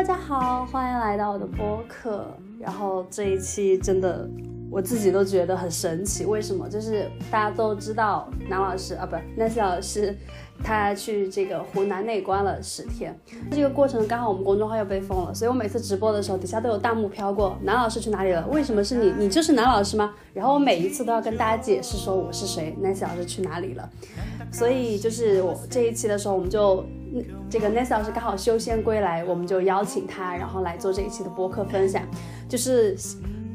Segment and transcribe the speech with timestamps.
[0.00, 2.26] 大家好，欢迎来到我的播客。
[2.58, 4.26] 然后这一期真的
[4.70, 6.66] 我自己都觉得很神奇，为什么？
[6.70, 10.16] 就是大家都知道南老师啊，不是 Nancy 老师，
[10.64, 13.14] 他去这个湖南内关了十天。
[13.50, 18.48] 这个过程刚好我们公众号又被封了，所以我每次直播的时候底下都有弹幕飘过，南老师去哪里了？
[18.48, 19.12] 为什么是你？
[19.18, 20.14] 你就是南老师吗？
[20.32, 23.86] 然后我每一次都要跟大家解释说我是谁，Nancy 老师去哪里了。
[24.50, 26.82] 所以就是我这一期的时候，我们就。
[27.50, 32.02] 这个 Nancy 老师刚好修仙归来，我们就邀请他，然后来做这一期的播客分享，
[32.48, 32.96] 就是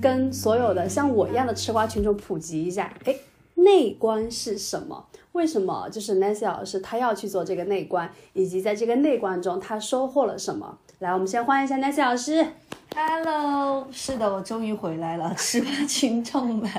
[0.02, 3.16] 跟所有的像我一样的吃瓜群众普及一下，哎，
[3.56, 5.06] 内观是什么？
[5.32, 10.78] 为什么就是 Nancy 老师他要去做这个内观，以及在这个内观中他收获了什么？
[11.00, 12.46] 来，我们先欢迎一下 Nancy 老师。
[12.96, 16.70] Hello，是的，我终于回来了，吃瓜群众们。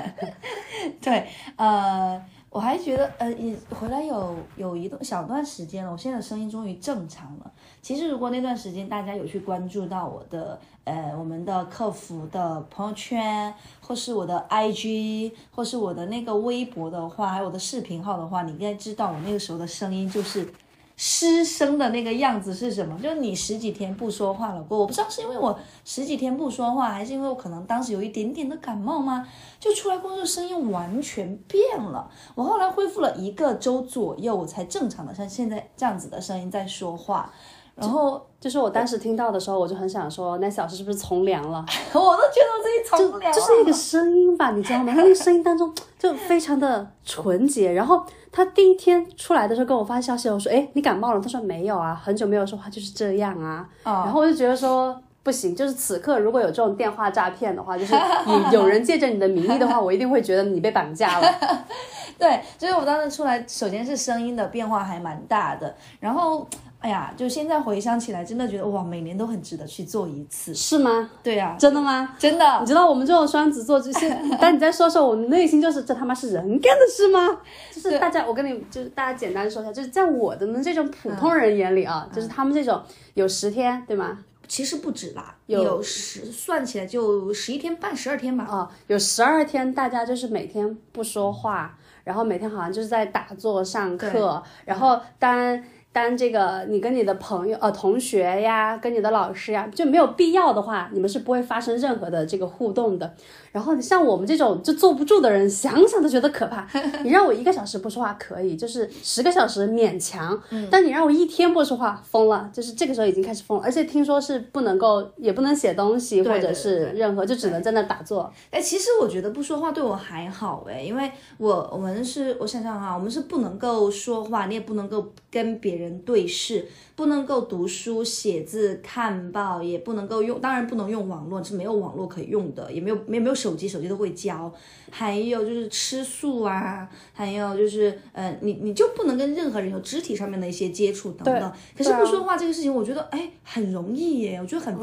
[1.01, 2.21] 对，呃。
[2.57, 7.51] 我还觉得，呃，也回来有有一段小段时间了，我现在声音终于正常了。
[7.83, 20.51] 其实如果那段时间大家有去关注到我的，呃，我们的客服的朋友圈，或是我的 IG，或是我的那个微博的话，还有我的视频号的话，你应该知道我那个时候的声音就是。
[20.97, 22.99] 失声的那个样子是什么？
[22.99, 29.27] 就是你十几天不说话了过，我不知道是因为我十几天不说话，还是因为我可能当时有一点点的感冒吗？
[29.59, 32.09] 就出来工作声音完全变了。
[32.33, 37.31] 我后来恢复了一个周左右，我才正常的像现在这样子的声音在说话。
[37.79, 41.63] 然后就是我当时听到的时候，我就很想说，那小时是不是从良了？
[41.93, 43.35] 我都觉得我自己从良了。
[43.35, 44.91] 就是那个声音吧，你知道吗？
[44.95, 47.71] 他那个声音当中就非常的纯洁。
[47.71, 57.93] 然后他第一天出来的时候跟我发消息，我说：“哎，你感冒了？”他说：“没有啊，很久没有说话，就是这样啊。”然后我就觉得说不行，就是此刻如果有这种电话诈骗的话，就是
[58.53, 61.27] 有有人借着你的名义的话，我一定会觉得你被绑架了。
[62.17, 66.47] 对，所以我当时出来，首先是声音的变化还蛮大的，然后。
[66.79, 71.09] 哎呀，就现在回想起来，真的觉得哇，每年都很值得去做一次，是吗？
[71.23, 72.15] 对呀，真的吗？
[72.19, 72.59] 真的。
[72.61, 77.41] 你知道我们这种双子座，就是，但你再说说，我内心就是这他妈是人干的事吗？
[77.73, 82.81] 就是大家，我跟你就是大家简单说一下，就是在我的这种普通人眼里啊，就是他们这种
[83.15, 84.19] 有十天，对吗？
[84.47, 88.45] 其实不止啦，有十，算起来就十一天半、十二天吧。
[88.45, 95.59] 啊，有十二天，大家就是每天不说话，然后每天好像就是在打坐上课，然后当。
[95.97, 103.11] 当这个你跟你的朋友、呃同学呀，跟你的老师呀，就没有必要的话，你们是不会发生任何的这个互动的。
[103.51, 106.67] 然后像我们这种就坐不住的人，想想都觉得可怕。
[107.03, 110.39] 你让我一个小时不说话可以，就是十个小时勉强。
[110.69, 112.47] 但你让我一天不说话，疯了。
[112.53, 118.31] 就是这个时候已经开始疯了，而且听说是不能够，也不能写东西，或者是任何，就只能在那打坐。
[118.51, 126.67] 哎，其实我觉得不说话对我还好哎，因为我我们是我想想哈，我们是不能够说话，你也不能够跟别人对视。
[126.97, 134.51] 不能够读书写字看报，也不能够用，当然不能用网络，是没有网络可以用的，也没有没没有手机，手机都会教。
[134.89, 141.51] 还有就是吃素啊，还有就是，呃，你你就不能跟任何人有肢体上面的一些接触等等。
[141.77, 144.75] 可是不说话这个事情，我觉得哎很容易耶，我觉得很，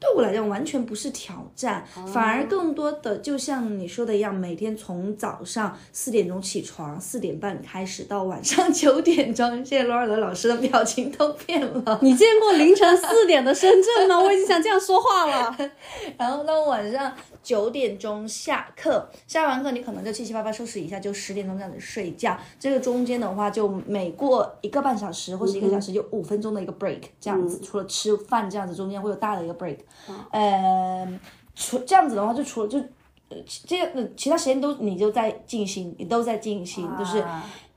[0.00, 11.35] 对我来讲完全不是挑战，反而更多的就像你说的一样，每天从早上四点钟起床，四点半开始到晚上九点钟，谢谢罗尔德老师的表情都。
[11.46, 14.18] 变了，你见过凌晨四点的深圳吗？
[14.22, 15.56] 我已经想这样说话了。
[16.16, 22.36] 然后到晚上九点钟下课，下完课你可能就七七八八收拾一下，就十点钟这样子睡觉。
[22.58, 27.60] 这个中间的话，就每过一个半小时或是一个小时，就五分钟的一个 break 这样子。
[27.64, 29.78] 除了吃饭这样子，中间会有大的一个 break。
[30.32, 31.20] 嗯，
[31.54, 32.78] 除这样子的话，就除了就
[33.28, 33.36] 呃
[33.66, 37.24] 这个其他时间都你就在进行，你都在进行，就是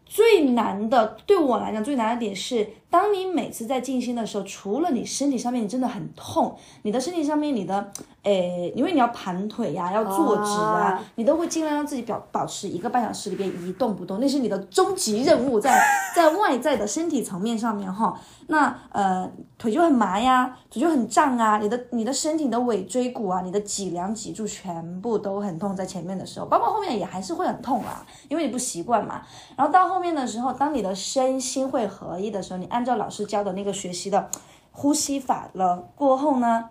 [0.10, 2.68] 最难的对我来讲最难的点是。
[2.90, 7.92] 当你每次在静心的时候，除了你身体上面你真的很痛，你的身体上面你的，
[8.24, 15.78] 诶，因为你要盘腿呀，要坐直啊，你都会尽量让自己表保持一个半小时里边一动不动，那是你的终极任务， 在
[16.16, 29.22] 在外在的身体层面上面哈，那呃腿就很麻呀，腿就很胀啊，你的你的身体的尾椎骨啊，你的脊梁脊柱全部都很痛，在前面的时候，包括后面也还是会很痛啊，因为你不习惯嘛，
[29.58, 32.70] 然后到后面的时候，当你的身心会合一的时候，你。
[32.70, 34.30] 按照老师教的那个学习的
[34.72, 36.70] 呼吸法了过后呢，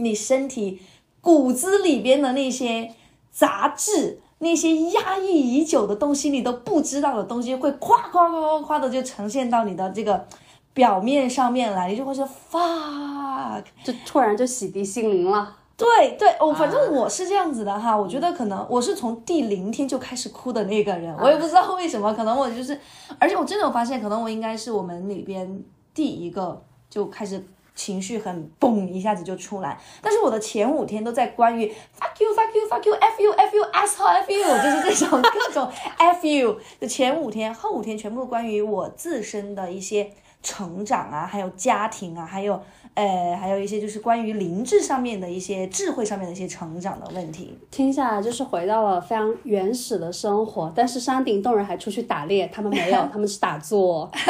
[0.00, 0.80] 你身体
[1.20, 2.92] 骨子里边的那些
[3.30, 10.26] 杂质、那些压抑已久的东西，你都不知道的东西，会夸夸夸夸夸的就呈现到你的这个
[10.72, 15.56] 表面上面来，你就会说 fuck，就突然就洗涤心灵了。
[15.76, 22.78] 对对，我反正我是这样子的哈，我觉得可能我是从第零天就开始哭的那个人，我也不知道为什么，可能我就是，
[23.18, 25.64] 而且我真的有发现，可能我应该是我们里边
[25.94, 27.42] 第一个就开始
[27.74, 29.78] 情绪很嘣一下子就出来。
[30.02, 36.58] 但是我的前五天都在关于 fuck you fuck you fuck you f you f you asshole f you，就是这种各种 f you
[36.78, 40.12] 的前五天，后五天全部关于我自身的一些
[40.42, 42.62] 成长啊，还有家庭啊，还有。
[42.94, 47.58] 呃，还有一些就是关于灵智上面的一些智慧上面的一些成长的问题。
[47.70, 54.10] 听下来就是回到了非常原始的生活，但是山顶洞人还出去打猎，他们没有，他们是打坐。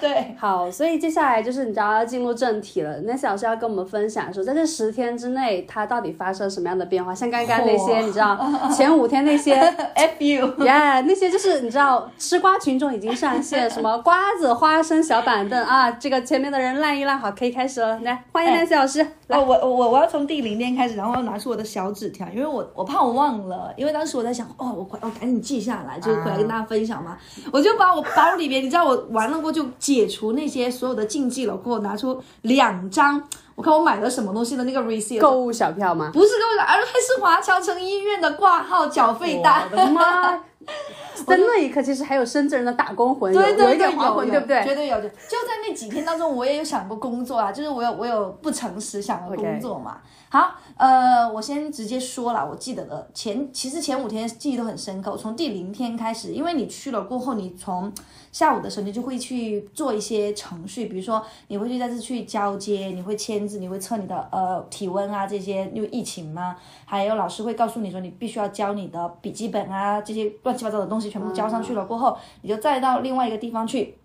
[0.00, 3.00] 对，好，所以接下来就是你知道要进入正题了。
[3.02, 7.14] 那小师要跟我们分享说，在这十天之内，它到底发生什么样的变化？
[7.14, 8.36] 像刚刚那些，你知道
[8.76, 9.54] 前五天那些
[9.94, 17.98] FU yeah，那些就是你知道吃瓜群众已经上线，什么瓜子、花生、小板凳啊，这个前面的人烂一烂，好，可以开始了。
[18.00, 19.06] 来，欢迎那些老师。
[19.28, 27.16] 来，我我我要从第零天开始，然后拿出我的小纸条，因为我我怕我忘了，因为当时我在想，哦，我快我赶紧记下来，就是回来跟大家分享嘛。
[27.52, 33.22] 我就把我包里边，你知道我完了过就解除那些所有的禁忌了，给我拿出两张，
[33.54, 36.10] 我看我买了什么东西的那个 receipt，购物小票吗？
[36.12, 39.68] 不是购物小，而是华侨城医院的挂号缴费单。
[39.70, 40.40] 我的妈！
[41.26, 44.62] 在那一刻，其实还有深圳人的打工魂，对对对，有魂，对不对？
[44.64, 49.98] 绝对有，就就在那几天当中，我也有想过工作啊，就是我有我有不诚实想过工作嘛。
[50.28, 57.92] 好，呃，我先直接说了，我记得的前其实前五天记忆都很深刻，从第零天开始，因为你去了过后，你从
[58.32, 73.96] 下午的时候你就会去做一些程序，比如说你会去再次去交接，你会签字，你会测你的呃体温啊这些，因为疫情嘛，还有老师会告诉你说你必须要交你的笔记本啊这些乱七八糟的东西全部交上去了过后，你就再到另外一个地方去，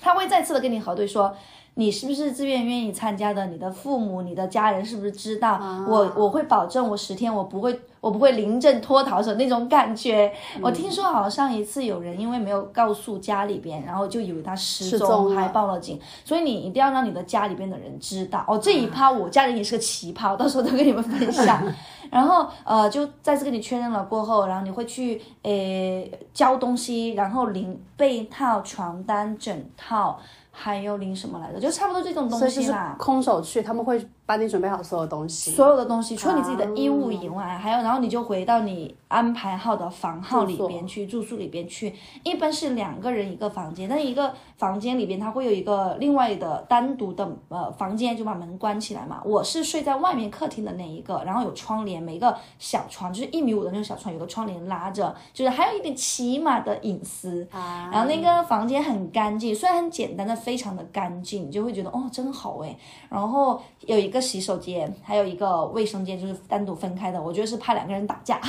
[0.00, 1.32] 他会再次的跟你核对说。
[1.74, 3.46] 你是不是自愿愿意参加的？
[3.46, 5.58] 你的父母、你的家人是不是知道？
[5.88, 10.30] 我我会保证，我十天我不会，我不会临阵脱逃的那种感觉。
[10.60, 15.98] 我听说好像上一次有人因为没有告诉家里边，然后就以为他失踪，还报了警。
[16.24, 18.44] 所以你一定要让你的家里边的人知道。
[18.46, 21.62] 哦，这一趴我家人也是个奇葩，到时候都跟你们分享。
[22.12, 26.04] 然后呃，就再次跟你确认了过后，然后你会去呃
[26.34, 30.18] 交东西，然后领被套、床单、枕套。
[30.54, 31.58] 还有领什么来着？
[31.58, 32.94] 就差不多这种东西啦。
[32.98, 34.06] 空手去，他们会。
[34.24, 41.92] 帮你准备好所有东西，所有的东西，除了你自己的衣物以外，还有，然后你就回到你安排好的房号里边去住宿里边去。
[42.22, 49.20] 一般是两个人一个房间，但一个房间里边它会有一个另外的单独的呃房间，就把门关起来嘛。
[49.24, 57.46] 我是睡在外面客厅的那一个，然后有窗帘，每个小床就是一米五的那种小床，有个窗帘拉着，就是还有一点起码的隐私。
[57.92, 62.76] 然后那个房间很干净，虽然很简单，但非常的干净，你就会觉得哦真好哎。
[63.08, 64.20] 然后有一个。
[64.32, 67.20] 洗手间还有一个卫生间，就是单独分开的。
[67.20, 68.40] 我觉得是怕两个人打架，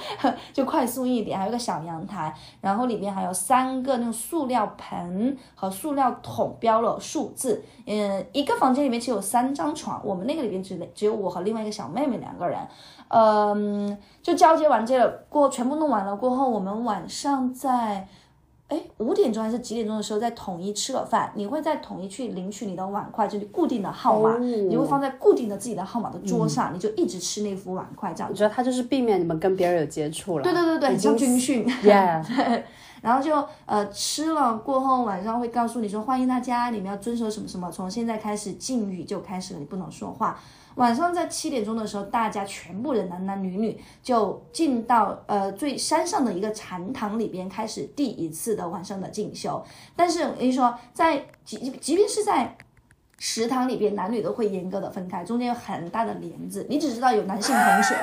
[0.54, 1.38] 就快速一点。
[1.38, 2.32] 还有个小阳台，
[2.62, 7.62] 然后里边还有三个那种塑料盆和塑料桶，标了数字。
[7.86, 12.58] 嗯，一个房间里面只有三张床，我们那个里边只只有我和另外一个小妹妹两个人。
[13.08, 18.08] 嗯，就交接完这个过，全部弄完了过后，我们晚上在。
[18.68, 28.28] 哎，五点钟还是几点钟的时候，再统一吃了饭，你会再统一去领取你的碗筷，就是固定的号码，你会放在固定的自己的号码的桌上，你就一直吃那副碗筷这样。
[28.28, 30.42] 我觉得他就是避免你们跟别人有接触了。
[30.42, 31.64] 对对对对，像军训。
[31.84, 32.62] Yeah。
[33.02, 40.40] 然后就呃吃了过后，晚上会告诉你说欢迎大家，你们要遵守什么什么，从现在开始禁语就开始了，你不能说话。
[40.76, 49.62] 晚上在七点钟的时候，大家全部人男男女女就进到呃最山上的一个禅堂里边，开始第一次的晚上的进修。
[49.94, 52.56] 但是我跟你说，在即即便是在
[53.18, 57.94] 食堂里边，男女都会严格的分开，中间有很大的帘子，你只知道有男性同学，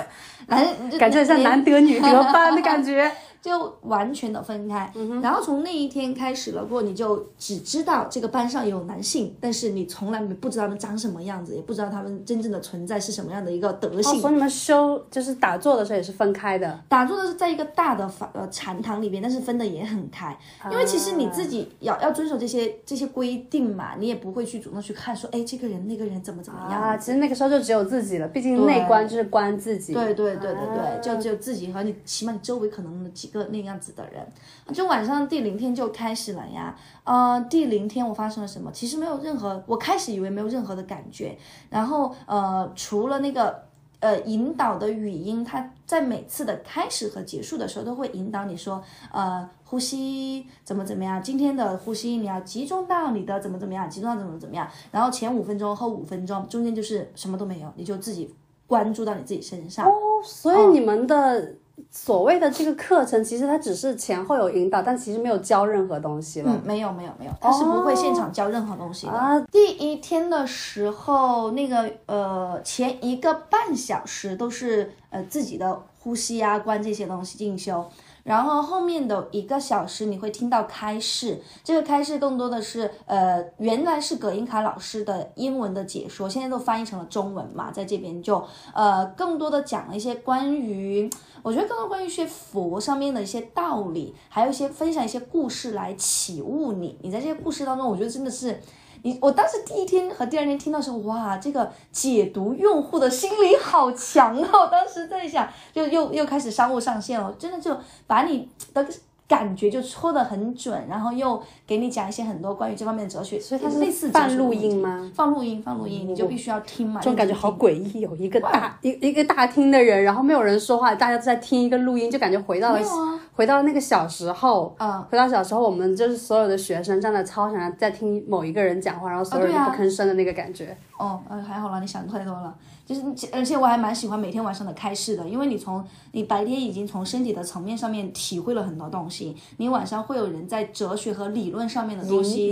[0.48, 3.12] 男感觉像男得女得班的感觉。
[3.44, 4.90] 就完全的分开，
[5.22, 14.18] 然后从那一天开始了过，你就只知道这个班上有男性，但是你从来没不知道他们长什么样子，也不知道他们真正的存在是什么样的一个德性。
[14.22, 20.38] 所以你们修就是打坐的时候也是分开的，打坐的是在一个大的房呃禅堂里边，但是分的也很开，
[20.72, 26.96] 因为其实你自己要要遵守这些这些规定嘛，你也不会去主动去看说，哎，这个人那个人怎么怎么样啊？
[26.96, 29.92] 其实那个时候就只有自己了，毕竟内观就是观自己。
[29.94, 33.33] 对对对对对，就只有自己和你，起码你周围可能几。
[33.34, 34.26] 个那样子的人，
[34.74, 36.76] 就晚上第零天就开始了呀。
[37.04, 38.72] 呃，第零天我发生了什么？
[38.72, 41.38] 其实没有任何，我开始以为没有任何的感觉。
[41.70, 43.64] 然后呃，除了那个
[44.00, 51.22] 呃引导的语音，它在每次的开始和结束的时候都会引导你说，呃，呼吸怎么怎么样？
[51.22, 54.68] 今天的呼吸你要集中到你的怎么怎么样，集中到怎么怎么样。
[54.92, 58.34] 然后前五分钟后五分钟中间就是什么都没有，你就自己
[58.68, 59.86] 关注到你自己身上。
[59.86, 59.92] 哦，
[60.24, 61.56] 所以你们的。
[61.90, 66.52] 所谓的这个课程，其实它只是前后有引导，但其实没有教任何东西了。
[66.52, 69.14] 嗯，没有没有没有，它是不会现场教任何东西的。
[69.14, 77.84] 啊第一天的时候，那个呃前一个半小时都是呃自己的呼吸啊、关这些东西进修。
[78.24, 91.10] 然后后面的一个小时你会听到开示，这个开示更多的是呃原来是葛英卡老师的英文的解说，现在都翻译成了中文嘛，在这边就呃更多的讲了一些关于
[91.42, 96.98] 我觉得更多关于一些佛上面的一些道理，还有一些分享一些故事来启悟你。
[97.02, 98.58] 你在这些故事当中，我觉得真的是
[99.04, 104.62] 你，我当时第一天和第二天听到的时候，哇，这个解读用户的心理好强哦！
[104.64, 108.86] 我当时在想，就又又开始商务上线了，真的就把你的。
[109.28, 115.12] 感觉就戳得很准，然后又给你讲一些很多关于这方面的哲学，所以它是类似哲学放录音吗？
[115.16, 117.00] 放录音，放录音，你就必须要听嘛。
[117.02, 117.54] 这种感觉好。
[117.54, 118.14] 诡异有！
[118.16, 124.76] 一个大 一一个大厅的人，然后没有人说话，大家都在听一个录音，就感觉回到了、啊回到那个小时候。
[124.78, 130.76] 啊，回到小时候，我们就是所有的学生站在操场上在听某一个人讲话，然后所有人都不吭声的那个感觉。
[131.00, 132.54] 哦，呃，还好啦，你想太多了。
[132.86, 142.50] 就是，而且我还蛮喜欢每天晚上的开示的，因为你从你白天已经从身体的层面上面体会了很多东西，你晚上会有人在哲学和理论上面的东西，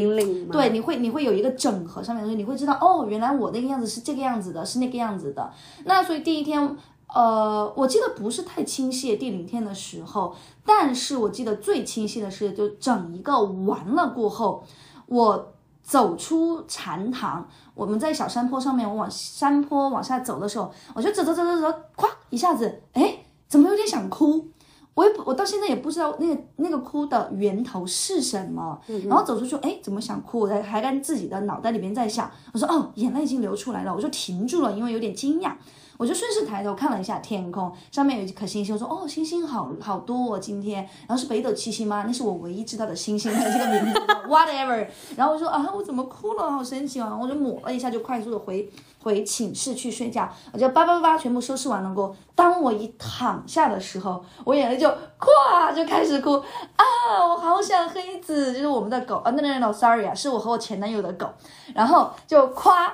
[0.50, 5.52] 对，你会你会有一个整合上面的东西，你会知道哦，原来我那个样子是这个样子的，是那个样子的。
[5.84, 6.78] 那所以第一天，
[7.14, 10.34] 呃，我记得不是太清晰第零天的时候，
[10.66, 14.64] 但是我记得最清晰的是，就整一个完了过后，
[15.08, 15.51] 我
[15.92, 17.46] 走出禅堂，
[17.76, 21.68] 我们在小山坡上面，我往山坡往下走的时候，我就走走走走走，
[21.98, 24.48] 咵一下子，哎，怎么有点想哭？
[24.94, 28.80] 我也不，我到现在也不知道那个那个哭的源头是什么。
[29.06, 30.40] 然后走出去，哎，怎么想哭？
[30.40, 35.52] 我在还在自己的脑袋里边在想，我说哦，眼泪已经流出来了，我就停住了，因为有点惊讶。
[36.02, 40.82] 我就顺势抬头看了一下天空，上面有一颗星星，我说哦，星星好好多哦，今天。
[41.08, 42.06] 然后是北斗七星吗？
[42.08, 44.88] 那是我唯一知道的星星的， 这个名字，whatever。
[45.16, 46.50] 然后我说啊，我怎么哭了？
[46.50, 47.16] 好神奇啊！
[47.16, 48.68] 我就抹了一下，就快速的回
[49.04, 50.28] 回寝室去睡觉。
[50.52, 54.88] 我就叭叭叭叭全部收拾完了过，当我一躺下的时候，我眼泪就
[55.20, 56.34] 咵就开始哭
[56.78, 56.84] 啊！
[57.30, 61.30] 我好想黑子，就是我们的狗啊，那那那 sorry 啊，是我和我前男友的狗。
[61.76, 62.92] 然后就夸。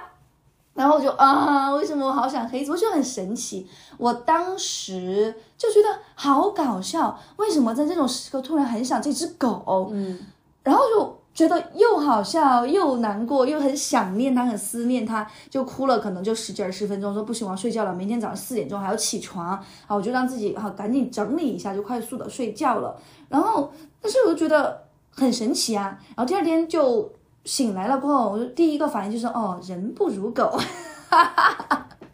[0.78, 2.72] 然后我就啊，为什么我好想黑子？
[2.72, 3.68] 我觉得很神奇。
[3.98, 9.90] 我当时就觉得好搞笑，为什么在这种时刻突然很想这只狗？
[9.92, 10.20] 嗯，
[10.62, 19.50] 然后就觉得又好笑又难过，又很想念它，很思念它，就哭了，可能就十几二十分钟，说不行，我要睡觉了，明天早上四点钟还要起床。
[19.50, 22.96] 啊，我就让自己好赶紧整理一下，就快速的睡觉了。
[23.30, 26.00] 然后，但是我就觉得很神奇啊。
[26.16, 27.12] 然后第二天就
[27.48, 30.60] 醒来了过后，我就第一个反应就是哦，人不如狗。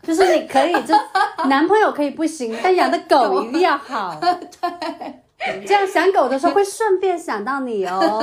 [0.03, 0.93] 就是你可以，就
[1.47, 4.13] 男朋友可以不行，但养的狗一定要好。
[4.19, 8.21] 对，这样想狗的时候会顺便想到你哦。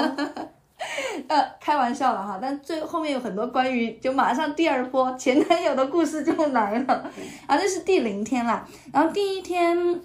[1.28, 7.04] 呃，开玩笑了哈，但最后面有很多关于就马上第二波前男友的故事就来了，
[7.46, 10.00] 啊，这是第零天啦，然后第一天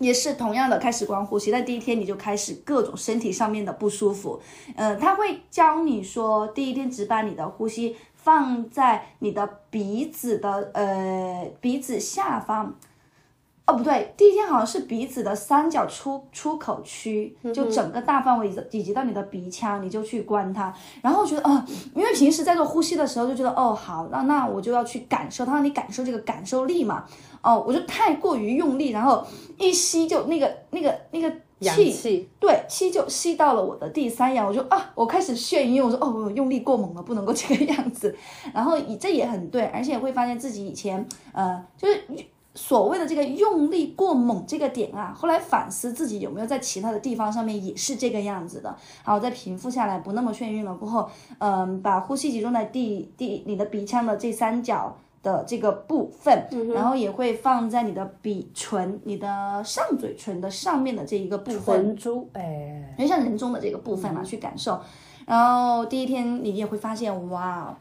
[0.00, 4.40] 也是同样的开始光呼吸，但第一天你就开始各种身体上面的不舒服，
[4.76, 12.74] 呃，他会教你说，第一天只把你的呼吸放在你的鼻子的呃鼻子下方。
[13.66, 20.72] 哦，不对，第一天好像是鼻子的三角出出口区，就整个大范围以及到你的鼻腔，你就去关它。
[21.02, 21.62] 然后觉得，哦，
[21.94, 27.04] 因为平时在做呼吸的时候就觉得，哦，好，那那我就要去感受它，让你感受这个感受力嘛。
[27.42, 29.24] 哦，我就太过于用力，然后
[29.58, 38.14] 一吸就那个那个那个氧气，气，对，吸就吸到了我的第三阳，我就啊，我开始眩晕，我说哦，我用力过猛了，不能够这个样子。
[38.52, 42.02] 然后以这也很对，而且会发现自己以前呃，就是
[42.54, 48.76] 所谓的这个用力过猛这个点啊，后来反思自己有没有在其他的地方上面也是这个样子的。
[49.04, 54.96] 好，再平复下来，不那么眩晕了过后，嗯，把呼吸集中在第第你的鼻腔的这三角。
[55.28, 64.80] 的这个部分，然后也会放在你的鼻唇、你的上嘴唇的上面的这一个部分，唇珠，哎，因为像人中的这个部分嘛，去感受。
[65.26, 67.76] 然后第一天你也会发现，哇，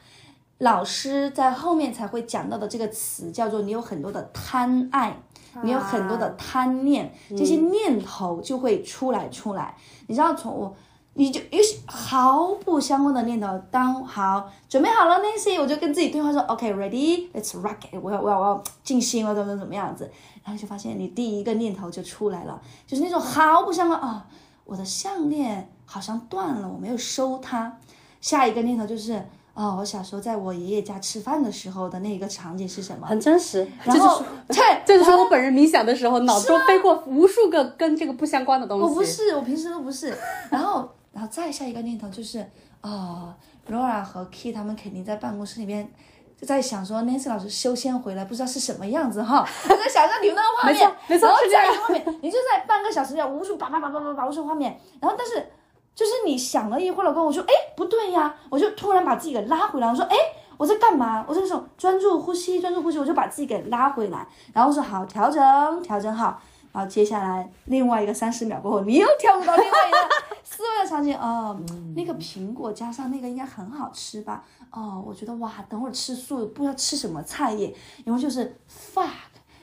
[0.57, 5.15] 老师在后面才会讲到的这个词叫做你有很多的贪爱，
[5.63, 9.73] 你有很多的贪念，这些念头就会出来出来。
[10.07, 10.75] 你知道从我。
[11.17, 20.09] 你就有些毫不相关的念头，当好准备好了，Nancy，我就跟自己对话说，OK，ready，let's、rock it，我要我要我要静心了，怎么怎么样子，
[20.43, 24.21] 然后就发现你第一个念头就出来了，就是那种毫不相关哦、
[24.63, 27.77] 我的项链好像断了，我没有收它。
[28.21, 29.13] 下一个念头就是
[29.53, 33.07] 哦，我小时候在我爷爷家吃饭的时候的那个场景是什么？
[33.07, 33.67] 很真实。
[33.83, 38.83] 然后，对，这就是 我本人冥想的时候，脑中飞过无数个跟这个不相关的东西。
[38.83, 40.15] 我不是，我平时都不是。
[40.51, 42.45] 然后，然后再下一个念头就是，
[42.81, 43.33] 哦
[43.67, 45.91] ，Laura 和 Key 他们肯定在办公室里面
[46.39, 49.43] 就在想说，Nancy 老师修仙回来不知道是什么样子哈。
[49.63, 55.51] 我在想象你们那个画面，没错，然后是这样画面，你就在半个小时里无数叭叭叭叭叭叭无数画面，然后但是。
[55.97, 59.87] 就是你想了一会儿了过后，我说哎不对呀，我就突然把自己给拉回来。
[59.87, 60.15] 我说哎
[60.55, 61.25] 我在干嘛？
[61.27, 64.27] 我这种专注呼吸，专注呼吸，我就把自己给拉回来。
[64.53, 66.39] 然后说好调整，调整好。
[66.71, 69.97] 然后接下来另外一个三十秒过后，你又跳入到另外一个
[70.43, 71.17] 思维的场景。
[71.17, 71.59] 哦，
[71.95, 74.43] 那个苹果加上那个应该很好吃吧？
[74.71, 77.73] 哦，我觉得哇，等会儿吃素不知道吃什么菜耶。
[78.05, 78.55] 然后就是
[78.93, 79.07] fuck。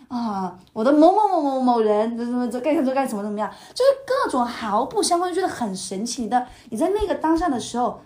[0.07, 6.47] 啊，我的某某某某某人，怎么怎么干什么干什么怎么样，就是各种毫不相关，就觉得很神奇的。
[6.71, 8.01] 你在那个当下的时候，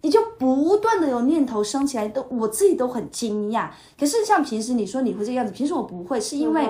[0.00, 3.68] 你就不断的有念头升起来，都我自己都很惊讶。
[4.00, 6.68] 可是像平时你说你会这个样子，平时我不会，是因为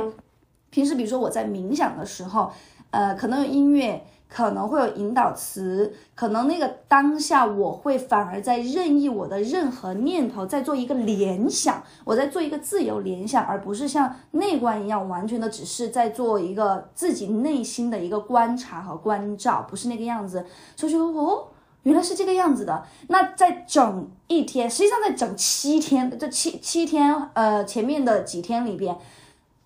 [0.73, 2.51] 平时比如说我在冥想的时候，
[2.91, 4.05] 呃，可能有音乐。
[4.35, 20.47] 可能会有引导词，可能那个当下我会反而在任意我的任何念头，在做一个联想，我在做一个自由联想，而不是像内观一样完全的只是在做一个自己内心的一个观察和关照，不是那个样子。
[20.77, 21.49] 所以觉得哦，
[21.83, 22.83] 原来是这个样子的。
[23.09, 28.97] 那在整一天，实际上在整七天，这七七天，呃，前面的几天里边。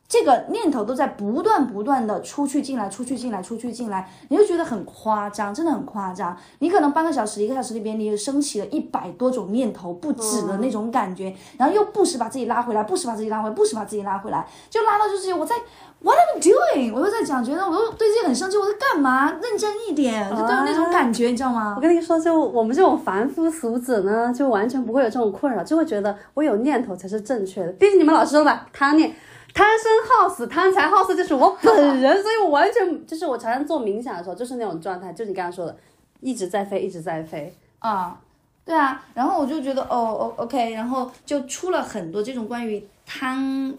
[0.08, 6.36] 这个念头都在不断不断的出去进来，出去进来，出去进来，你就觉得很夸张，真的很夸张。
[6.60, 15.56] 你可能半个小时、一个小时里边，你升起了一百多种念头不止的那种感觉，然后又不时把自己拉回来，不时把自己拉回来，不时把自己拉回来，就拉到就是我在
[16.00, 16.94] What am I doing？
[16.94, 19.32] 我又在讲，觉得我又对自己很生气，我在干嘛？
[19.42, 21.74] 认真一点，就都有那种感觉，你知道吗？
[21.76, 27.72] 我跟你说，就我们这种凡夫俗子呢，就完全不会有这种困扰，就会觉得我有念头才是正确的。
[27.72, 29.12] 毕竟你们老师说吧，他念。
[29.56, 35.74] 贪生好死，贪财好色就是我本人，所以我完全 就是我常常做冥想的时候就是那种状态，就是你刚刚说的，
[36.20, 38.20] 一直在飞，一直在飞啊，
[38.66, 43.74] 对啊，然后我就觉得哦哦 OK，然后就出了很多这种关于贪，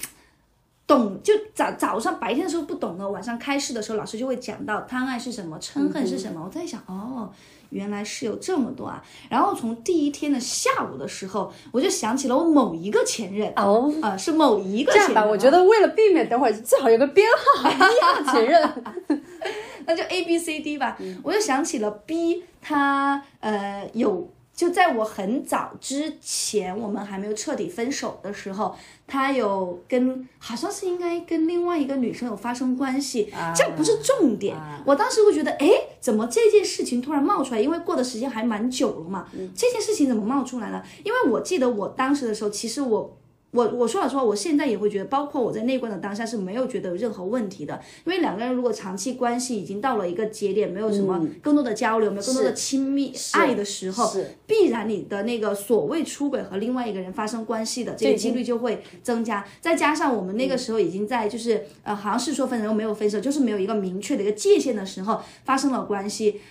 [0.87, 7.29] 懂就早早上白天的时候不懂的，晚上开示的时候老师就会讲到贪爱是什么，嗔恨是什么，我在想哦。
[7.69, 9.03] 原来是有这么多啊！
[9.29, 15.09] 然后从第一天的下午的时候，我就想起了我某一个前任哦，啊，是某一个前任。
[15.09, 18.83] 这样吧，我觉得为了避免等会儿最好有个编号， 一号前任，
[19.85, 20.97] 那就 A B C D 吧。
[21.23, 24.29] 我就想起了 B，他呃有。
[24.57, 34.57] 就在我很早之前，我们还没有彻底分手的时候，他有跟好像是应该跟另外一个女生有发生关系，这不是重点。
[34.83, 37.61] 我当时会觉得，哎，怎么这件事情突然冒出来？
[37.61, 40.83] 因为过的时间还蛮久了嘛，这件事情怎么冒出来了？
[41.03, 43.15] 因为我记得我当时的时候，其实我。
[43.51, 47.79] 我我说老实话，我现在也会觉得，包括我在内观的当下是没有觉得有任何问题的。
[48.05, 54.13] 因为两个人如果长期关系已经到了一个节点，没有什么更多的交流，没有更多的亲密爱的时候，
[54.45, 59.43] 必然你的那个所谓出轨和另外一个人发生关系的这个几率就会增加。
[59.61, 66.41] 再加上我们那个时候已经在就是呃，好像是说分手又没有分手，就是没有一个明确的一个界限的时候发生了关系。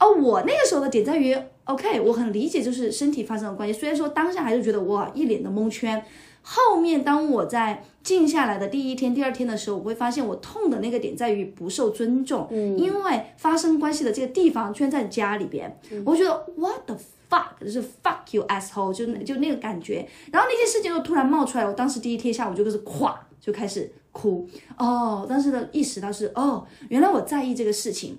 [0.00, 3.78] 哦，我那个时候的点在于，OK，我很理解，就是身体发生了关系。
[3.78, 6.04] 虽然说当下还是觉得哇一脸的蒙圈。
[6.42, 16.96] 后面，当我在静下来的第一天、第二天的时候，我会发现我痛的那个点在于不受尊重，嗯，因为发生关系的这个地方居然在家里边，我觉得 what the
[17.30, 20.06] fuck，就是 fuck you asshole，就就那个感觉。
[20.32, 24.44] 然后那件事情又突然冒出来，我当时第一天下午就开始咵就开始哭，
[24.76, 28.18] 哦，当时的意识到是哦，原来我在意这个事情，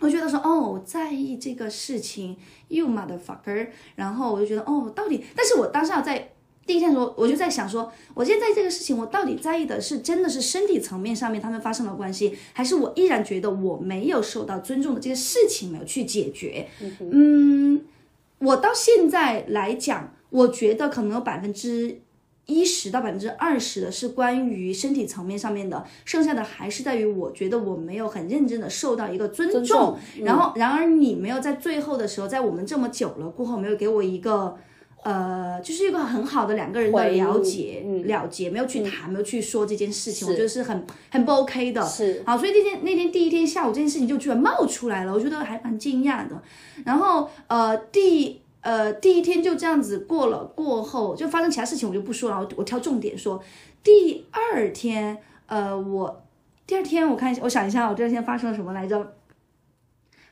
[0.00, 2.36] 我觉得说哦，我在意这个事情
[2.68, 6.32] ，you motherfucker，然后我就觉得哦，到底，但是我当下在。
[6.66, 16.66] 第一天的时候，我就在想说，我现在这个事情，我到底在意的是真的是身体层面上面他们发生了关系，还是我依然觉得我没有受到尊重的这个事情没有去解决？
[17.00, 17.84] 嗯，
[18.40, 22.00] 我到现在来讲，我觉得可能有百分之
[22.46, 29.96] 一十到百分之二十的是关于身体层面上面的，剩下的还是在于我觉得我没有很认真的受到一个尊重。
[30.24, 34.56] 然后，然而你没有在最后的时候，在我们这么久了过后，没有给我一个。
[35.08, 41.80] 呃，就是一个很好的两个人的了解了结，没有去谈，没有去说这件事情，我觉得是很很不 OK 的。
[41.86, 46.42] 是，好，所以那天那天第一天下午这件事情就居然冒出来了，我觉得还蛮惊讶的。
[46.84, 53.40] 然后呃第呃第一天就这样子过了，过后就发生其他事情，我就不说了，我我挑重点说。
[53.84, 56.24] 第二天呃我
[56.66, 59.14] 第二天我看一下，我想一下，我第二天发生了什么来着？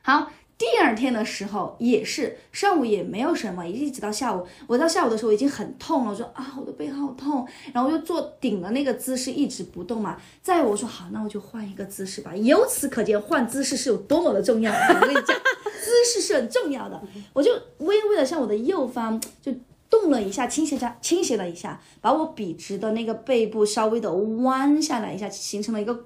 [0.01, 0.29] 好。
[0.57, 4.47] 第二天的时候也是上午也没有什么，一直到下午。
[4.67, 10.17] 我到下午的时候已经很痛了，我说啊，我的背好痛，然后我就坐顶了那个姿势一直不动嘛。
[10.41, 12.33] 再我说好，那我就换一个姿势吧。
[12.37, 14.71] 由此可见，换姿势是有多么的重要。
[14.71, 15.37] 我跟你讲，
[15.83, 17.01] 姿势是很重要的。
[17.33, 19.53] 我就微微的向我的右方就
[19.89, 26.05] 动了一下，倾斜下倾斜了一下，把我笔直的那个背部稍微的弯下来一下，形成了一个。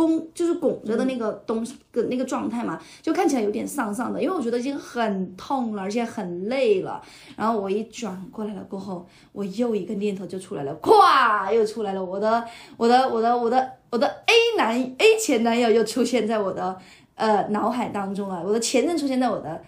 [0.00, 7.02] 弓就是拱着的那个东西的那个状态嘛，就看起来有点丧丧的，因为我觉得已经很痛了，而且很累了。
[7.36, 12.42] 然后我一转过来了过后，我又一个念头就出来了，咵又出来了，我的
[12.78, 16.78] 我的我的我的我的 A 男 A 前男友又出现在我的
[17.16, 19.62] 呃脑海当中了，我的前任出现在我的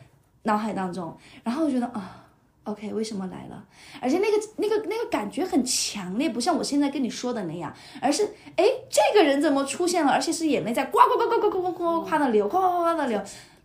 [0.45, 1.15] 脑海当中，
[1.45, 2.21] 然后我觉得啊。
[2.65, 3.65] OK，为什么来了？
[4.01, 8.25] 而且那个、那个、那个感觉很强烈，不像我现在跟你说的那样，而是
[8.57, 10.13] 哎，这个人怎么出现了？
[10.13, 13.21] 而且是眼泪在呱呱呱呱呱呱呱呱呱的流，呱呱呱的流。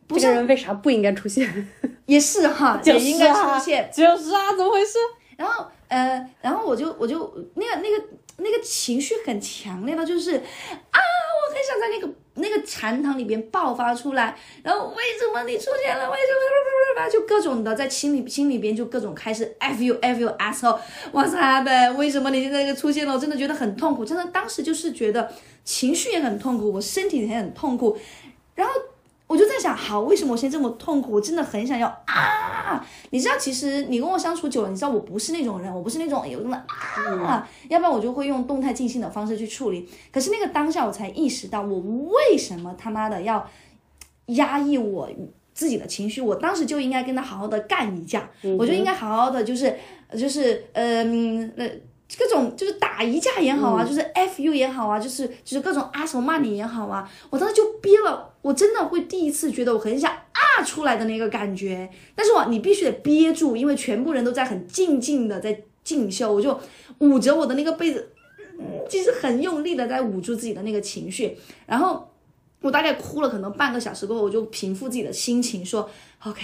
[0.09, 1.67] 这个人为啥不应该出现？
[2.07, 3.89] 也是哈， 也应该出现。
[3.93, 4.97] 就是啊，怎么回事？
[5.37, 8.03] 然后呃，然后我就我就那个那个
[8.37, 12.13] 那个情绪很强烈的，就是啊，我很想在那个。
[12.37, 16.09] 那个禅堂里边爆发出来，然后为什么你出现了？
[16.09, 17.09] 为什么？
[17.09, 20.79] 就各种的在心里心里边就各种开始 f you f you asshole，
[21.11, 21.91] 哇塞呗！
[21.91, 23.13] 为什么你现在就出现了？
[23.13, 25.31] 我真的觉得很痛苦，真的当时就是觉得
[25.63, 27.97] 情绪也很痛苦，我身体也很痛苦，
[28.55, 28.73] 然后。
[29.27, 31.11] 我就在想，好，为什么我现在这么痛苦？
[31.11, 32.81] 我真的很想要啊！
[33.09, 36.55] 你知道，其实你跟我相处久了，你知道我不是那种人，我不是那种有那么
[37.25, 39.87] 啊，要不然我就会用动态静心的方式去处理。
[40.13, 43.45] 可是那个当下，我才意识到我为什么他妈的要
[44.27, 45.09] 压抑我
[45.53, 46.21] 自己的情绪。
[46.21, 49.75] 我当时就应该跟他好好的干一架，我就应该好好的就是
[50.17, 51.69] 就是嗯呃。
[52.17, 66.57] 各种就是打一架也好啊，就是 F U 也好啊，就是就是各种阿什么骂你也好啊，我当时就憋了，我真的会第一次觉得我很想啊出来的那个感觉，但是我你必须得憋住，因为全部人都在很静静的在静修，我就
[66.99, 68.09] 捂着我的那个被子，
[68.89, 72.09] 就是很用力的在捂住自己的那个情绪，然后
[72.61, 75.89] 我大概哭了可能半个小时过后，我就平复自己的心情，说
[76.23, 76.41] OK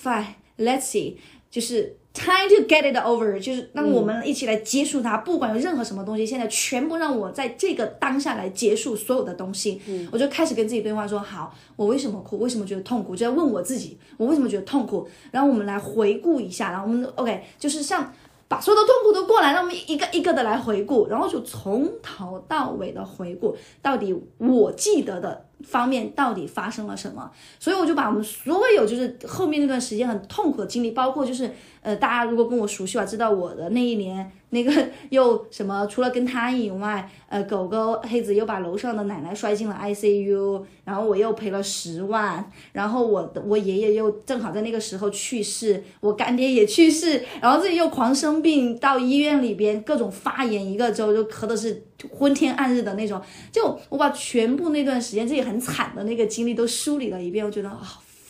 [0.00, 1.14] fine，let's see，
[1.50, 1.96] 就是。
[2.14, 5.18] Time to get it over，就是让我们一起来结束它。
[5.18, 9.80] 不管有任何什么东西，现在全部让我在这个当下来结束所有的东西。
[10.10, 12.40] 我就开始跟自己对话，说好，我为什么哭？
[12.40, 13.14] 为什么觉得痛苦？
[13.14, 15.06] 就在问我自己，我为什么觉得痛苦？
[15.30, 18.12] 然后我们来回顾一下，然后我们 OK，就是像。
[18.48, 27.30] 把所有的痛苦都过来，让我们一个一个的来回顾，然后就从头到尾的回顾，到底我记得的方面到底发生了什么。
[27.58, 31.50] 所以我就把我们所有就是后面那段时间很痛苦的经历，包括就是
[31.82, 34.32] 呃，大家如果跟我熟悉吧，知道我的那一年。
[34.50, 34.72] 那个
[35.10, 35.86] 又什么？
[35.88, 53.20] 除了跟他以外，呃，狗狗黑子又把楼上的奶奶摔进了 ICU，然后我又赔了十万，然后我的我爷爷又正好在那个时候去世，我干爹也去世，然后自己又狂生病，到医院里边各种发炎，一个周就咳的是昏天暗日的那种。
[53.50, 57.80] 就我把全部那段时间自己很惨的那个经历都梳理了一遍，我觉得啊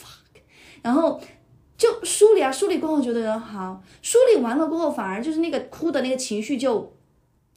[0.01, 0.41] fuck，
[0.83, 1.21] 然后。
[1.77, 6.93] 就梳理啊，梳理过后觉得好，梳理完了过后反而就是那个哭的那个情绪就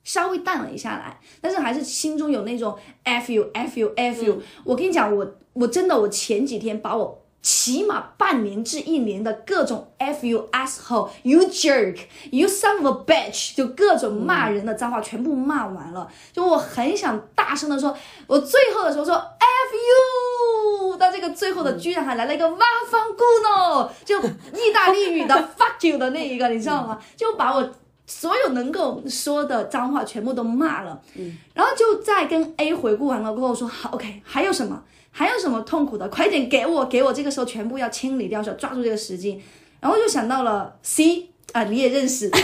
[0.03, 4.39] 稍微淡了一下来，但是还是心中有那种 f you f you f you。
[4.63, 11.97] 我跟你讲，我我真的我前几天把我起码半年至一年的各种 f you asshole you jerk
[12.29, 17.95] you son of a bitch 就各种骂人的脏话全部骂完了，就我很想大声的说，
[18.27, 20.97] 我最后的时候说 f you。
[20.97, 26.99] 到这个最后的，居然还来了一个哇方姑呢，就意大利语的 fuck you 的那一个，你知道吗？
[27.15, 27.71] 就把我
[28.05, 31.01] 所有能够说的脏话全部都骂了。
[31.15, 34.83] 嗯，然后就在跟 A 回顾完了过后说，好，OK，还有什么？
[35.11, 36.09] 还有什么痛苦的？
[36.09, 37.13] 快点给我，给我！
[37.13, 39.41] 这个时候全部要清理掉，要抓住这个时机。
[39.79, 42.31] 然后就想到了 C 啊，你也认识。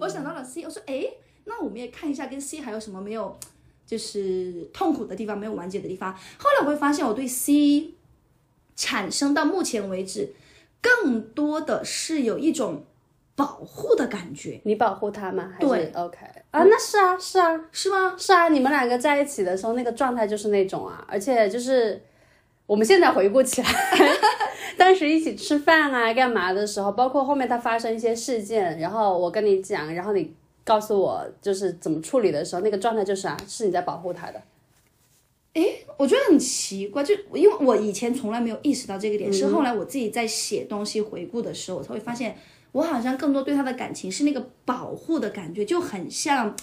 [0.00, 1.04] 我想到了 C，我说，哎，
[1.44, 3.36] 那我们也看一下跟 C 还有什么没有。
[3.86, 6.12] 就是痛苦的地方没有完结的地方。
[6.12, 7.94] 后来我会发现，我对 C
[8.76, 10.34] 产生到目前为止，
[10.82, 12.84] 更多的是有一种
[13.38, 14.60] 保护的感觉。
[14.64, 15.54] 你保护他吗？
[15.60, 16.18] 对，OK
[16.50, 18.14] 啊，那是啊，是啊，是吗？
[18.18, 22.02] 是啊，你们两个在一起的时候，那个状态就是那种啊，而且就是
[22.66, 23.68] 我们现在回顾起来，
[24.76, 30.34] 当时一起吃饭啊，干嘛的时候，包括后面他发生一些事件，然后我跟你讲，然后你。
[30.64, 34.42] 告诉我就是怎么处理的时候，那个状态就是啊，是你在保护他的。
[35.54, 42.36] 诶，我觉得很奇怪，就因为我以前从来没有意识到这个点，是后来我自己在写东西回顾的时候，我才会发现，
[42.78, 46.54] 我好像更多对他的感情是那个保护的感觉，就很像，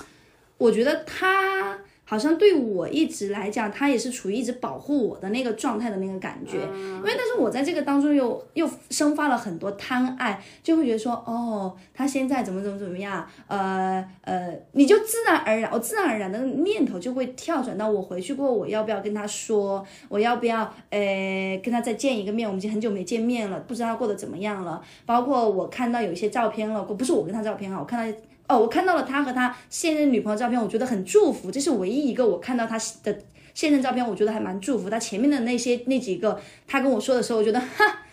[0.57, 6.57] 我觉得他好像对我一直来讲，他也是处于一直保护我的那个状态的那个感觉。
[6.57, 22.47] 因为但是我在这个当中又又生发了很多贪爱，就会觉得说，哦，他现在怎么怎么怎么样，呃呃，你就自然而然，我自然而然的念头就会跳转到我回去过后，我要不要跟他说，我要不要呃跟他再见一个面？
[22.47, 24.79] 我们已经很久没见面了，不知道他过得怎么样了。
[25.07, 28.17] 包括我看到有一些照片了，不是我跟他照片啊，我看到。
[28.47, 31.49] 哦，我看到了他和他现任女朋友照片，我觉得很祝福。
[31.49, 33.17] 这是唯一一个我看到他的
[33.55, 34.87] 现任照片，我觉得还蛮祝福。
[34.89, 38.03] 他前面的那些那几个，他跟我说的时候，我觉得哈，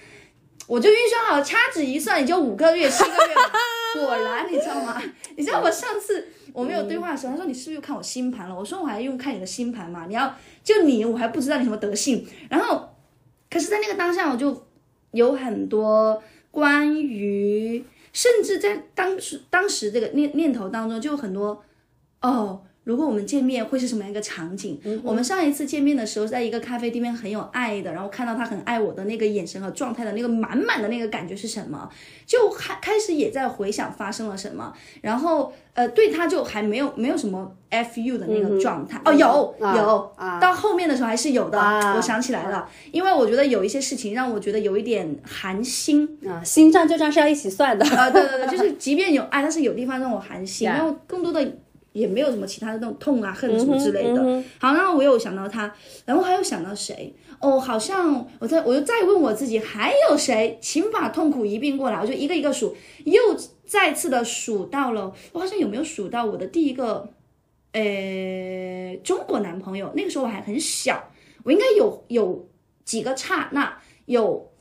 [0.66, 3.34] 我就预算好，掐指一算也就五个月、七个月。
[3.94, 5.02] 果然，你知道吗？
[5.36, 8.56] 你知道我上次我们有对话的时候，他说你是不是又看我星盘了？
[8.56, 10.06] 我说我还用看你的星盘嘛？
[10.08, 12.26] 你要就你，我还不知道你什么德性。
[12.48, 12.88] 然后，
[13.50, 14.66] 可是，在那个当下，我就
[15.10, 17.84] 有很多关于。
[18.12, 21.64] 甚至在当时当时这个念念头当中，就很多
[22.20, 22.64] 哦。
[22.84, 24.80] 如果我们见面会是什么样一个场景？
[25.04, 31.88] 我们上一次见面的时候，在一个咖啡店，很有爱的，然后看到他很爱我的那个眼神和状态的那个满满的那个感觉是什么？
[32.26, 41.58] 就开开始也在回想发生了什么，然后呃，对他就还没有没有什么 f u 的那个状态哦，有有，到后面的时候还是有的。
[41.96, 51.58] 我想起来了，因为我觉得有一些事情让我觉得有一点寒心啊，心账旧账是要一起算的啊，对对对，就是即便有爱，但是有地方让我寒心， 然后更多的。
[51.92, 54.22] 也没有什么其他的那种痛啊、恨什么之类的。
[54.58, 55.74] 好，然后我又想到他，
[56.04, 57.14] 然后还有想到谁？
[57.40, 60.58] 哦，好像我在我又再问我自己，还有谁？
[60.60, 63.20] 请把痛苦一并过来，我就一个一个数，又
[63.64, 67.08] 再次的数到了，我好像有没有数到我的第一个，
[67.72, 69.92] 呃，中国男朋友？
[69.96, 71.10] 那个时候我还很小，
[71.44, 72.48] 我应该有有
[72.84, 74.51] 几个刹那有。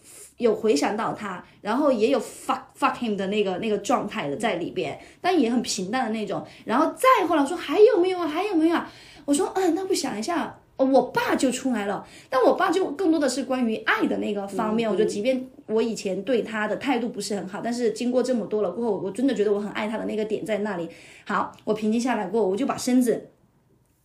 [0.41, 6.45] 有回想到他，然后也有 fuck fuck him 的那个那个状态的在里边，但也很平淡的那种。
[6.65, 8.27] 然后再后来说还有没有啊？
[8.27, 8.91] 还有没有啊？
[9.25, 12.05] 我说嗯，那我想一下，我爸就出来了。
[12.29, 14.89] 但我爸就更多的是关于爱的那个方面。
[14.89, 20.89] 我觉得即便我以前对他的态度不是很好，但是经过这么多了过后，我真的觉得我很爱他的那个点在那里。
[21.25, 23.29] 好，我平静下来过后，我就把身子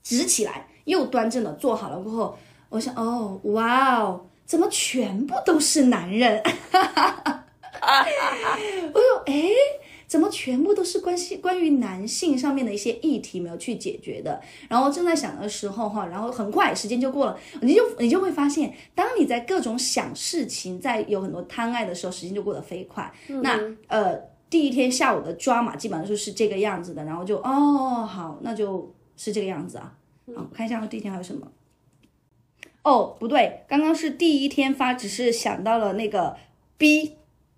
[0.03, 4.27] 直起来，又端正的坐好了过后，我想哦，哇哦。
[4.47, 6.41] 怎么全部都是男人？
[8.93, 9.49] 我说，哎，
[10.07, 14.41] 怎么全部都是关系关于男性上面的一些议题没有去解决的？
[14.69, 23.13] 然后正在想的时候，哈，然后很快时间就过了，你就你就会发现，当你在各种想事情，在有很多贪爱的时候，时间就过得飞快。
[23.43, 24.17] 那呃，
[24.49, 29.93] 第一天下午的抓马基本上就是这个样子的，然后就哦，好，那就是这个样子啊。
[30.35, 31.47] 好，看一下第一天还有什么。
[32.87, 36.37] 哦，不对，刚刚是第一天发，只是想到了那个
[36.79, 37.17] B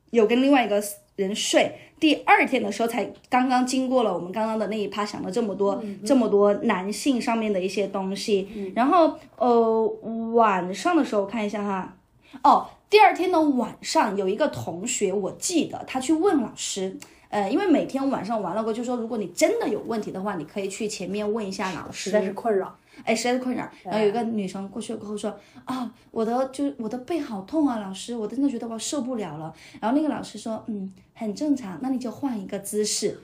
[0.09, 0.83] 有跟另外一个
[1.17, 1.79] 人睡。
[2.01, 8.73] 第二天的时候才刚刚经过了我们刚刚的那一趴，想了这么多这么多男性上面的一些东西。
[8.75, 9.87] 然后呃
[10.33, 11.95] 晚上的时候看一下哈，
[12.43, 16.97] 哦，第二天的晚上有一个同学，我记得他去问老师，
[17.29, 22.75] 呃，因为每天晚上完了过，就说如果你真的有问题的话，你可以去前面问一下老师，实在是困扰。
[23.05, 23.69] 哎，实在是困扰。
[23.85, 25.35] 然后有一个女生过去了过后说
[25.65, 33.19] ：“啊，我的就我的背好痛啊，老师，我真的觉得我受不了了。”然后那个老师说：“嗯，很正常，那你就换一个姿势。”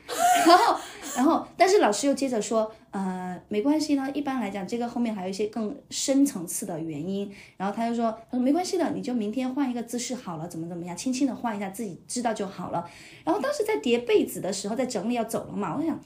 [0.46, 0.76] 然后，
[1.16, 12.88] 然后，但是老师又接着说：“呃，没关系呢，一般来讲，这个后面还有一些更深层次的原因。”然后他就说：“他说没关系的，你就明天换一个姿势好了，怎么怎么样，轻轻的换一下，自己知道就好了。”
[13.24, 15.98] 然后当时在叠被子的时候，在整理要走了嘛，我想。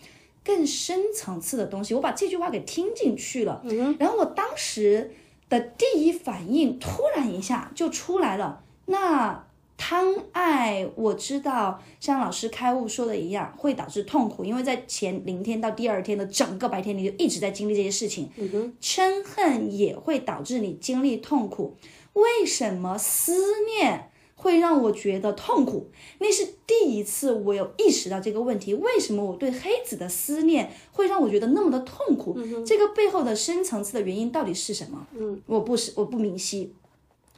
[0.48, 3.62] 更深层次的东西，我把这句话给听进去了，
[3.98, 5.10] 然后我当时
[5.50, 8.64] 的第一反应突然一下就出来了。
[8.86, 9.44] 那
[9.76, 18.30] 贪爱，我知道像老师开悟说的一样，会导致痛苦，因为在前零天到第二天的整个白天，你就一直在经历这些事情。
[18.38, 21.76] 嗯哼嗔恨也会导致你经历痛苦。
[22.14, 23.34] 为什么思
[23.66, 24.10] 念？
[24.48, 28.72] 会让我觉得痛苦，那是第一次我有意识到这个问题。
[28.72, 32.34] 为什么我对黑子的思念会让我觉得那么的痛苦？
[32.64, 35.06] 这个背后的深层次的原因到底是什么？
[35.14, 36.72] 嗯，我不是我不明晰。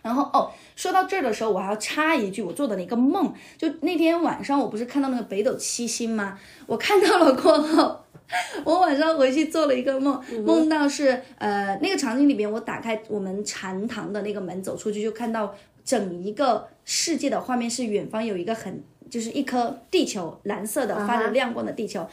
[0.03, 6.39] 然后哦，说到这儿的时候，我还要插一句，我做的那个梦，就那天晚上我不是看到那个北斗七星吗？
[6.69, 7.97] 我看到了过后，
[8.65, 15.53] 我晚上回去做了一个梦，梦到是呃那个场景里边，我打开我们禅堂的那个门走出去，就看到。
[15.85, 22.07] 整一个世界的画面是远方有一个很就是一颗地球蓝色的发着亮光的地球，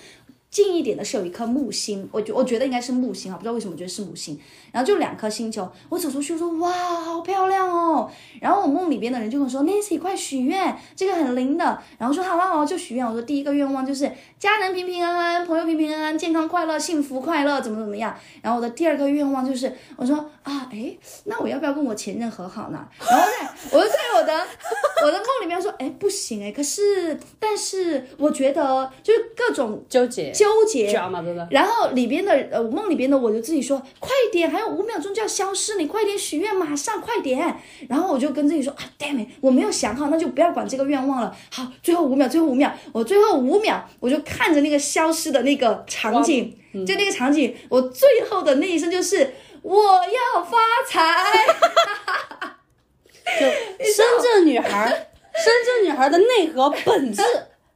[0.50, 4.40] 近一点的是有一颗木星，我觉我觉得应该是木星啊，不知道为什么觉得是木星。
[4.72, 8.10] 然后就两颗星球，我走出去说哇，好漂亮哦。
[8.40, 11.82] 然后我梦里边的人就跟我说，Nancy 快许愿，这个很灵的。
[11.98, 13.06] 然后说好啊好就许愿。
[13.06, 18.16] 我说第一个愿望就是家人平平安安，朋友平平安安，健康快乐，幸福快乐，怎么怎么样。
[18.42, 22.88] 然后我的第二个愿望就是我说啊，哎，那我要不要跟我前任和好呢？
[23.00, 24.34] 然后在我就在我的
[25.06, 30.94] 我的梦里面说，哎，不行哎，可是但是我觉得就是各种纠结纠结，
[31.50, 34.68] 然后里边的呃梦里边的我就自己说，快点，还有。
[34.78, 37.58] 五秒钟就要消失，你快点许愿，马上快点。
[37.90, 41.36] 然后我就跟自己说啊，damn it，我没有想好，那就不要管这个愿望了。
[41.52, 51.34] 好，最后五秒，最后五秒，我最后五秒，我就看着那个消失的那个场景，就那个场景，我最后的那一声就是我要发财。
[53.40, 53.46] 就
[53.84, 54.90] 深圳女孩，
[55.34, 57.24] 深圳女孩的内核本质。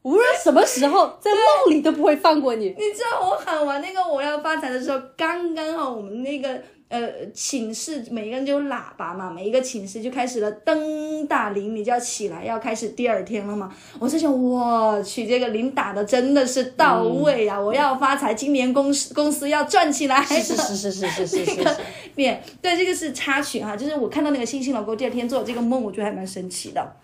[0.03, 2.69] 无论什么时候，在梦里都不会放过你。
[2.77, 6.59] 你知道我喊完那个我要发财的时候，刚刚好我们那个
[6.89, 13.71] 呃寝室每个人就有喇叭嘛，每一个寝室就开始了灯打铃，你就要起来，要开始第二天了嘛。
[13.99, 17.59] 我在想，我去，这个铃打的真的是到位啊！
[17.59, 20.23] 我要发财，今年公司公司要赚起来。
[20.23, 21.55] 是是是是是是是。
[21.57, 21.77] 那个
[22.59, 26.95] 对，这个是插曲哈，就是我看到那个星星老公第二天做这个梦，我觉得还蛮神奇的。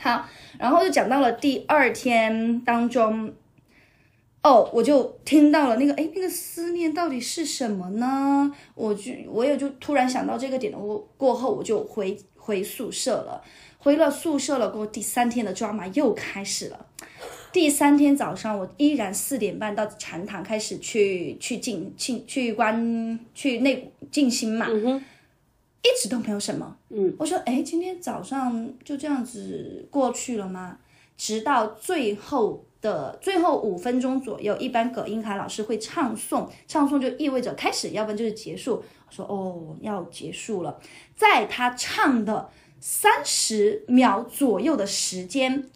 [0.00, 0.24] 好。
[0.58, 3.32] 然后就讲到了第二天当中，
[4.42, 8.52] 哦，我就听到了那个，哎，那个思念到底是什么呢？
[8.74, 10.78] 我就我也就突然想到这个点了。
[10.78, 13.42] 我过后我就回回宿舍了，
[13.78, 14.68] 回了宿舍了。
[14.68, 16.86] 过后第三天的抓马又开始了。
[17.52, 24.66] 第三天早上，我依然四点半到禅堂开始去去静静去观去内静心嘛。
[25.84, 30.78] 一直都没有什么，嗯，我说，哎，今天早上就这样子过去了吗？
[31.16, 38.82] 直到最后的最后五分钟左右，一般葛英凯老师会唱诵，唱诵就意味着开始，要不然就是结束。
[39.06, 40.80] 我说，哦，要结束了，
[41.14, 42.48] 在他唱的
[42.80, 45.68] 三十秒左右的时间，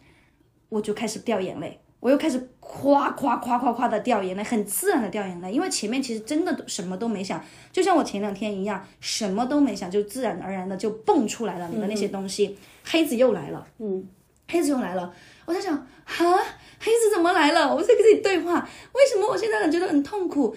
[0.71, 1.79] 我就开始掉眼泪。
[2.01, 12.57] 我又开始夸夸夸夸夸的掉眼泪，很自然的掉眼泪，因为前面其实真的什么都没想，就像我前两天一样，什么都没想，就自然而然的就蹦出来了你的那些东西。
[12.85, 14.07] 黑子又来了，嗯，
[14.49, 15.13] 黑子又来了，
[15.45, 16.39] 我在想，哈，
[16.79, 17.75] 黑子怎么来了？
[17.75, 20.57] 我在跟自己对话，为什么我现在很觉得很痛苦？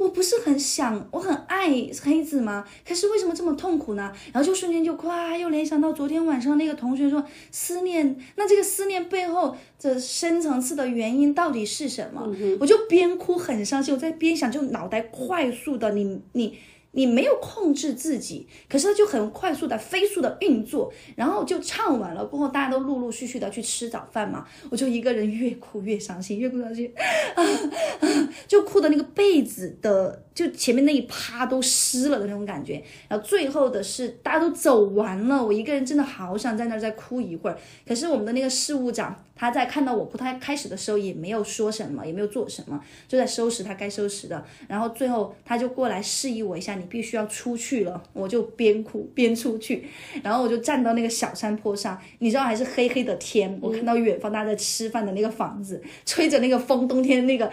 [0.00, 1.68] 我不是很想，我很爱
[2.02, 2.64] 黑子吗？
[2.88, 4.10] 可是为什么这么痛苦呢？
[4.32, 12.26] 然后就瞬间就夸，又联想到昨天晚上那个同学说思念，那这个思念背后的深层次的原因到底是什么？
[12.58, 16.58] 我就边哭很伤心，我在边想，就脑袋快速的，你你。
[16.92, 26.92] 你没有控制自己，可是它就很快速的、飞速的运作，然后就唱完了过后，大家都陆陆续续的去吃早饭嘛，我就一个人越哭越伤心，越哭伤心，
[27.34, 30.24] 啊啊，就哭的那个被子的。
[30.32, 37.58] 就前面那一趴都湿了的那种感觉，然后最后的是大家都走完了，我一个人真的好想在那儿再哭一会儿。
[37.86, 44.44] 可是我们的那个事务长他在看到我不太开始的时候也没有说什么，也没有做什么，就在收拾他该收拾的。
[44.68, 48.02] 然后最后他就过来示意我一下，你必须要出去了。
[48.12, 49.88] 我就边哭 边出去，
[50.22, 57.50] 然后我就站到那个小山坡上，你知道还是黑黑的天，我看到远方大家在吃饭的那个房子，吹着那个风，冬天那个。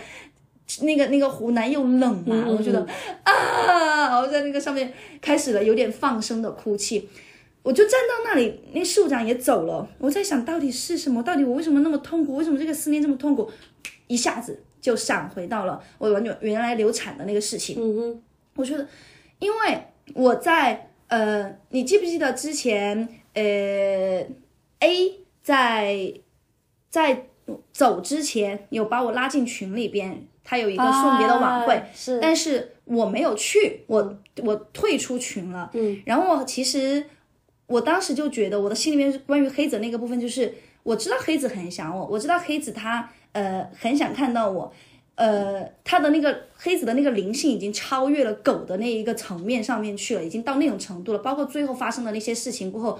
[0.81, 2.85] 那个那个湖南又冷嘛，我觉得
[3.23, 7.07] 啊，我在那个上面开始了有点放声的哭泣，
[7.67, 11.21] 我就站到那里，那事务长也走了，我在想到底是什么？
[11.21, 12.37] 到底我为什么那么痛苦？
[12.37, 13.51] 为什么这个思念这么痛苦？
[14.07, 17.75] 一下子就闪回到了我原原来流产的那个事情。
[17.77, 18.23] 嗯哼，
[18.55, 18.87] 我觉得，
[19.39, 23.43] 因为我在呃，你记不记得之前呃
[24.79, 26.13] ，A 在
[26.89, 27.25] 在
[27.73, 30.25] 走之前有把我拉进群里边。
[30.49, 35.69] 他有一个送别的晚会，是，但是我没有去，我我退出群了。
[35.73, 37.03] 嗯，然后我其实
[37.67, 40.53] 我当时就觉得我的心里面关于黑子那个部分，就是
[40.83, 44.73] 我知道黑子很想我，我知道黑子他呃很想看到我，
[45.15, 51.19] 呃他的那个黑子的那个灵性已经超越了狗的那一个层面上面去了，已经到那种程度了。
[51.19, 52.99] 包括最后发生的那些事情过后。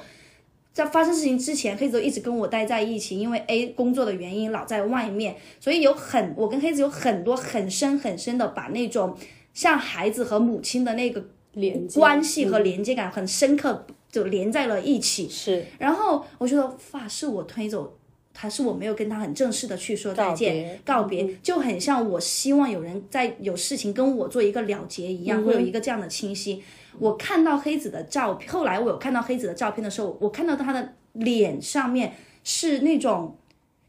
[0.74, 9.18] 在发生事情之前，黑子一直跟我待在一起，因为 A 工作的原因老在外面，所以有很我跟黑子有很多很深很深的把那种
[9.56, 15.30] 像孩子和母亲的那个连关系和连接感很深刻，就连在了一起。
[15.30, 17.98] 是，然后我觉得发是我推走，
[18.36, 26.64] 还是我没有跟他很正式的去说再见告别，就很像我希望有人在有事情跟我做一个了结一样，会有一个这样的清晰。
[27.00, 33.38] 我看到黑子的照片，后来我有看到黑子的照片的时候，我看到他的脸上面是那种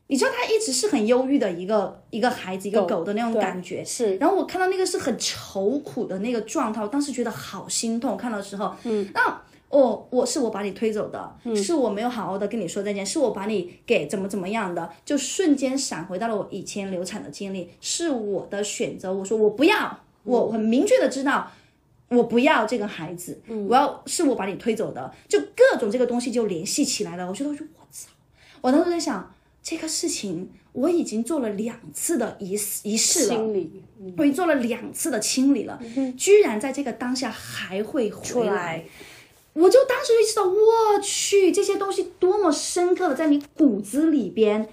[0.08, 3.84] 你知道他一直是很忧郁的一个一个孩子，一个狗的那种感觉。
[3.84, 8.16] 是，然后我看到那个是很愁苦的那个状态，我当时觉得好心痛。
[8.16, 19.12] 看到的时候，嗯，那哦，我是我把你推走的，是我没有好好的跟你说再见，是我把你给怎么怎么样的，就瞬间闪回到了我以前流产的经历，是我的选择。
[19.12, 21.50] 我说我不要，我很明确的知道。
[22.10, 23.38] 我不要这个孩子，
[23.68, 27.28] 我要是我把你推走的，就各种这个东西就联系起来了。
[27.28, 28.08] 我觉得，我说我操！
[28.62, 29.30] 我当时在想，
[29.62, 33.82] 这个事情我已经做了两次的仪仪式了，清理
[34.16, 35.78] 我已经做了两次的清理了，
[36.16, 38.82] 居然在这个当下还会回来，
[39.54, 44.68] 我就当时就意识到，我去，这些东西多么深刻的在你骨子里边，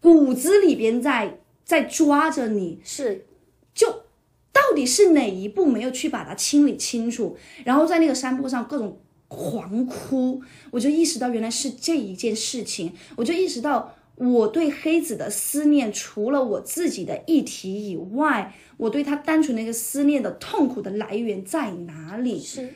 [0.00, 3.26] 骨子里边在在抓着你，是。
[3.74, 4.04] 就
[4.52, 8.98] 到底是哪一步没有去把它清理清楚，然后在那个山坡上各种
[9.28, 22.40] 狂哭，我就意识到原来是这一件事情，我就意识到我对黑子的思念，除了我自己的议题以外，我对他单纯的一个思念的痛苦的来源在哪里？
[22.40, 22.72] 是，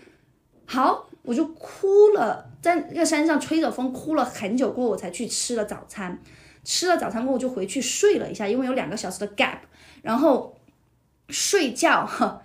[0.67, 6.19] 好，我就哭了，在那个山上吹着风哭了很久过后，我才去吃了早餐。
[6.63, 9.61] 吃了早餐过后就回去睡了一下，因为有两个小时的 gap，
[10.03, 10.55] 然后
[11.29, 12.43] 睡觉，哈，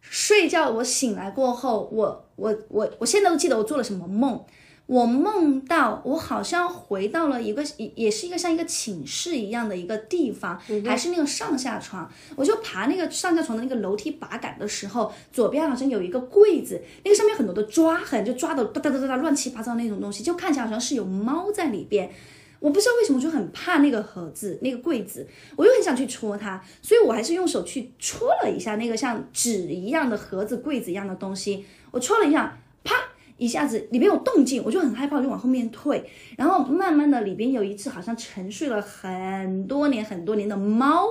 [0.00, 0.70] 睡觉。
[0.70, 4.44] 我醒来过后，我我我我现在都记得我做了什么梦。
[4.86, 12.08] 我梦到我好像回到了一个也也是一个像一个寝室一样的一个地方，还是那个上下床。
[12.36, 22.10] 我就爬那个上下床的那个楼梯把杆的时候，左边好像有一个柜子，那个上面很多的抓痕，就抓的哒哒哒哒哒乱七八糟那种东西，就看起来好像是有猫在里边。
[22.58, 25.26] 我不知道为什么就很怕那个盒子、那个柜子，
[25.56, 31.66] 我又很想去戳它，所以我还是用手去戳了一下那个像纸一样的盒子、柜子一样的东西。
[31.90, 32.94] 我戳了一下，啪，
[33.36, 36.08] 一下子里边有动静，我就很害怕，我就往后面退。
[36.36, 41.06] 然后慢慢的，里边有一只好像沉睡了很多年、很多年的猫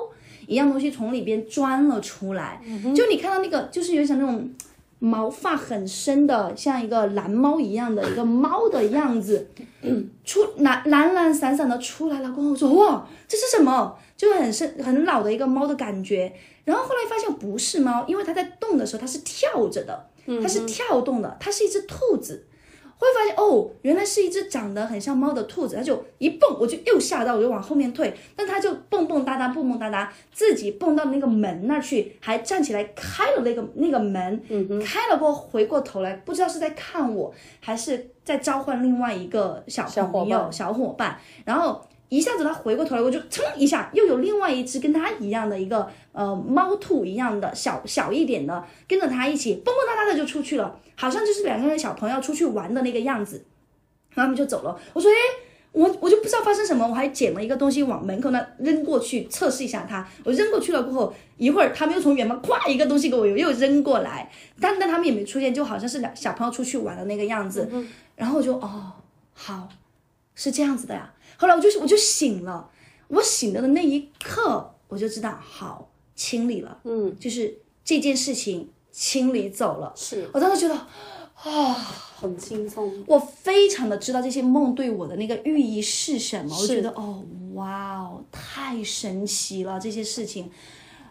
[0.47, 2.61] 一样东西从里边钻了出来。
[2.95, 4.49] 就你看到那个，就是有点像那种。
[4.97, 9.45] 毛发很深的，像一个蓝猫一样的一个猫的样子，
[10.23, 12.31] 出懒懒懒散散的出来了。
[12.31, 13.95] 过后我说哇，这是什么？
[14.15, 16.33] 就很深很老的一个猫的感觉。
[16.63, 20.07] 然后后来发现不是猫，因为它在动的时候它是跳着的，
[20.41, 22.47] 它是跳动的，它是一只兔子。
[22.97, 34.41] 会发现哦，原来是一只长得很像猫的兔子，它就一蹦，我就又吓到，我就往后面退，但它就蹦蹦哒哒，蹦蹦哒哒，自己蹦到那个门那儿去，还站起来开了那个那个门，
[34.81, 41.85] 开了过后回过头来，不知道是在看我，还是在召唤另外一个小朋友小伙伴，然后。
[42.15, 53.43] 一下子他回过头来，我就噌一下，又有另外一只跟他一样的一个呃猫兔一样的小小一点的，跟着他一起蹦蹦哒哒的就出去了，好像就是两个人小朋友出去玩的那个样子，
[54.13, 54.79] 然后他们就走了。
[54.93, 55.15] 我说，诶，
[55.71, 60.07] 我我就不知道发生什么，我还捡了一个东西往门口那扔过去测试一下它。
[60.23, 67.69] 我扔过去了过后，一会儿他们又从远方咵一个东西给我又扔过来，但但他们也没出现，就好像是两小朋友出去玩的那个样子。
[68.15, 68.93] 然后我就哦，
[69.33, 69.67] 好，
[70.33, 71.11] 是这样子的呀。
[71.37, 72.69] 后来我就我就醒了，
[73.07, 79.93] 我醒了的那一刻，我就知道好清理了，嗯，就是这件事情清理走了。
[79.95, 80.75] 是我当时觉得，
[81.35, 86.57] 啊、很轻松，我非常的知道这些梦对我的那个寓意是什么。
[86.57, 87.23] 我觉得哦，
[87.53, 90.49] 哇哦，太神奇了这些事情。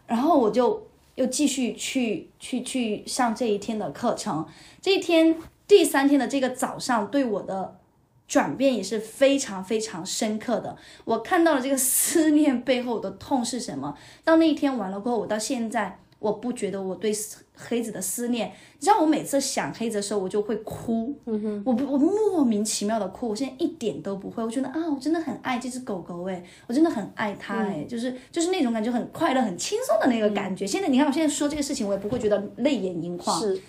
[0.06, 4.46] 然后我就又继续去去去上这一天的课程。
[4.80, 7.78] 这一天第三天的这个早上，对我的
[8.26, 10.76] 转变也是非常非常深刻的。
[11.04, 13.96] 我看到了这个思念背后的痛是什么。
[14.24, 17.12] 到那一天完了过后，我到现在我不觉得我对
[17.54, 18.50] 黑子的思念。
[18.78, 21.14] 你知道，我每次想黑子的时候，我就会哭。
[21.26, 23.28] 嗯哼，我不我莫名其妙的哭。
[23.28, 24.42] 我现在一点都不会。
[24.42, 30.66] 我觉得啊，我真的很爱这只狗狗诶，我真的很爱它诶，就是就是那种感觉很快乐、很轻松的那个感觉。
[30.66, 33.38] 现在你看，我现在说这个事情，我也不会觉得泪眼盈眶。
[33.38, 33.60] 是，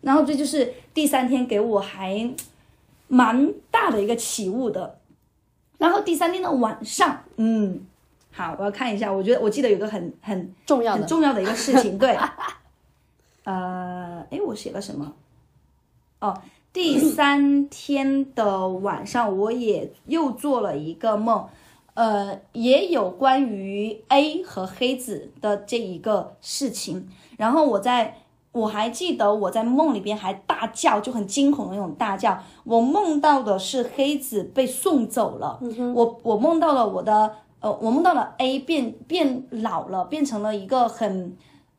[0.00, 2.32] 然后这就是第三天给我还
[3.08, 4.98] 蛮大的一个起雾的。
[5.78, 7.80] 然后第三天的晚上，嗯，
[8.30, 12.16] 好，我要看一下，我觉得我记得有个很很很重要的，重要的一个事情，对，
[13.44, 15.12] 呃，诶，我写了什么？
[16.20, 16.40] 哦，
[16.72, 21.46] 第三天的晚上，我也又做了一个梦，
[21.92, 27.08] 呃，也有关于 A 和黑子的这一个事情。
[27.36, 28.16] 然后我在，
[28.54, 32.38] 我还记得我在梦里边还大叫，就很惊恐的那种大叫。
[32.64, 35.60] 我梦到的是黑子被送走了，
[35.94, 37.30] 我我梦到了我的，
[37.60, 41.36] 呃，我梦到了 A 变变老了，变成了一个很。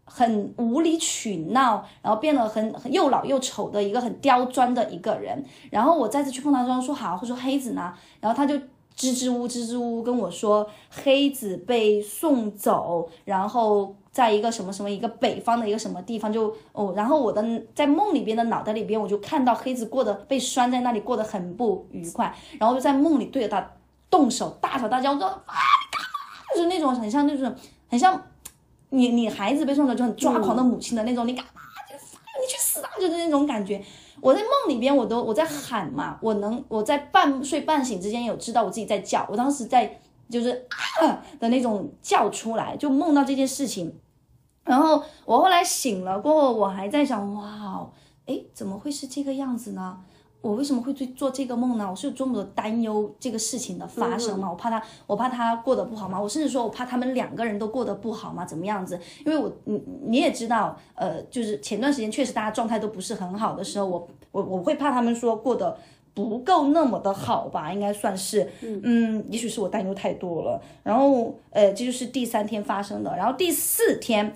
[0.08, 5.44] 很无理取闹，然后变得很很又老又丑的一个很刁钻的一个人。
[5.72, 8.56] 然后我再次去碰他说说好，或者说黑子呢，然后他就
[8.96, 17.44] 支支吾支支吾吾跟我说黑子被送走，然后在一个什么什么一个北方的一个什么地方就哦，然后我的
[17.76, 23.70] 在梦里边的脑袋里边我就看到黑子过得被拴在那里过得很不愉快，然后就在梦里对着他
[24.10, 26.56] 动手大吵大叫，我说啊你干嘛？
[26.56, 27.54] 就是那种很像那种
[27.90, 28.24] 很像
[28.92, 31.62] 你你孩子被送走就很抓狂的母亲的那种，你干嘛？
[31.90, 32.90] 就你去死啊！
[32.98, 33.84] 就是那种感觉。
[34.22, 40.00] 我在梦里边，我都我在喊嘛，我能我在半睡半醒之间有知道我自己在叫，我当时在
[40.30, 40.66] 就是
[41.00, 43.94] 啊的那种叫出来，就梦到这件事情，
[44.66, 47.88] 然后我后来醒了过后，我还在想，哇，
[48.26, 49.98] 哎，怎么会是这个样子呢？
[50.42, 51.88] 我为什么会做做这个梦呢？
[51.90, 54.48] 我是有多么的担忧这个事情的发生吗？
[54.48, 56.22] 我怕他，我怕他过得不好吗？
[56.22, 58.46] 我甚至说我怕他们两个人都过得不好吗？
[58.46, 59.00] 怎么样子？
[59.26, 65.76] 因为我你你也知道，呃，就是前段时间确实大家状态都不是很好的时候，我我我会怕他们说过得
[66.14, 67.74] 不够那么的好吧？
[67.74, 70.62] 应该算是，嗯，也许是我担忧太多了。
[70.84, 73.16] 然后，呃，这就是第三天发生的。
[73.18, 74.34] 然后第四天。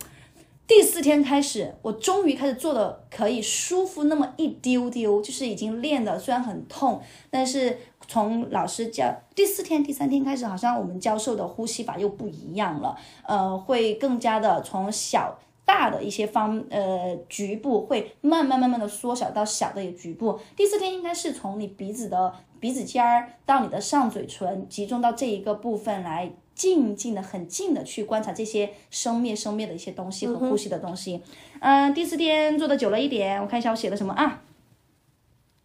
[0.70, 7.02] 第四天开始，我终于开始做的可以舒服那么一丢丢，就是已经练的，虽然很痛，
[7.32, 12.96] 但是从老师教第四天、第三天开始，好像我们教授的呼吸法又不一样了，
[13.26, 20.40] 呃，会更加的从小大的一些方呃局部会慢慢慢慢的缩小到小的一个局部。
[20.56, 26.32] 第四天应该是从你鼻子的鼻子尖儿到你的上嘴唇，集中到这一个部分来。
[26.60, 31.24] 静静的、很静的去观察这些生灭、生灭的一些东西和呼吸的东西。
[31.62, 34.41] 嗯，第四天做的久了一点，我看一下我写的什么啊？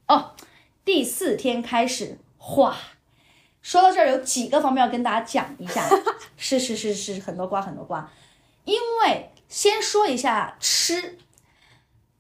[0.07, 0.30] 哦，
[0.84, 2.76] 第四天开始画。
[3.61, 5.84] 说到这儿，有几个方面要跟大家讲一下。
[6.38, 8.09] 是是是是，很多瓜很多瓜。
[8.64, 11.18] 因为先说一下吃。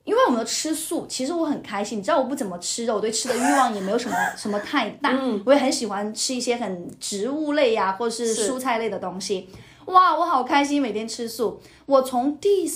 [0.04, 1.98] 因为我们都吃素，其实我很开心。
[1.98, 5.18] 你知道我不怎么吃肉，我对吃的欲望也没有什么 什么太大。
[5.46, 9.48] 我也很喜欢吃一些很植物类呀，或是蔬菜类的东西。
[9.86, 11.58] 哇，我好开心，每天吃素。
[11.86, 12.70] 我从第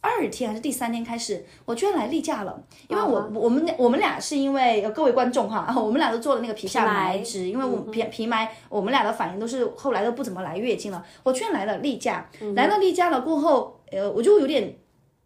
[0.00, 2.62] 二天还是第三天开始，我居然来例假了。
[2.88, 11.04] 因为我我们我们俩是因为各位观众哈，我们俩都做了那个皮下埋植，因为我皮皮埋，我们俩的反应都是后来都不怎么来月经了。
[11.22, 14.78] 我居然来了例假，来了例假了过后，呃，我就有点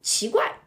[0.02, 0.59] 奇怪。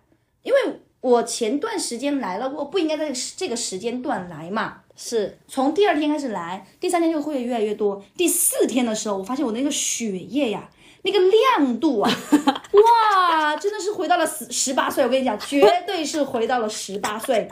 [0.43, 0.59] 因为
[1.01, 4.81] 我前段时间来了，我不应该在这个时间段来嘛？
[4.95, 8.03] 是从第二天开始来，第三天就会越来越多。
[8.15, 10.69] 第四天的时候，我发现我那个血液呀，
[11.01, 12.11] 那个亮度啊，
[12.71, 15.03] 哇，真的是回到了十十八岁。
[15.03, 17.49] 我跟你讲，绝对是回到了十八岁，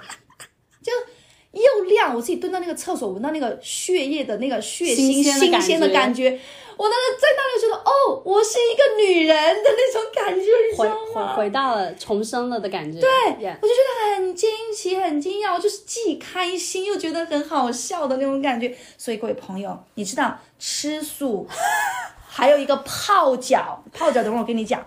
[0.83, 0.91] 就
[1.51, 2.15] 又亮。
[2.15, 6.39] 我自己蹲到那个厕所，闻到那个血液的那个血腥新鲜的感觉。
[6.81, 11.35] 我当时在那里觉得，哦，我是一个女人的那种感觉，你知道吗？
[11.35, 12.99] 回回到了重生了的感觉。
[12.99, 13.07] 对，
[13.61, 18.75] 我就觉得很惊奇、很惊讶，我就是既开心又觉得很好笑的那种感觉。
[18.97, 21.47] 所以各位朋友，你知道吃素
[22.27, 24.83] 还有一个泡脚，泡脚等会儿我跟你讲，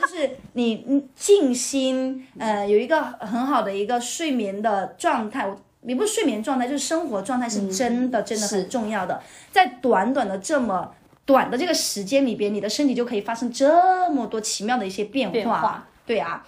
[0.00, 5.48] 就是你静心，呃，有一个很好的一个睡眠的状态。
[5.84, 9.22] 也不是睡眠状态，就是生活状态，是真的，真的很重要的。
[9.52, 10.92] 在短短的这么。
[11.28, 15.86] 短的这个时间里边，你的身体就可以发生这么多奇妙的一些变化。
[16.06, 16.42] 对啊，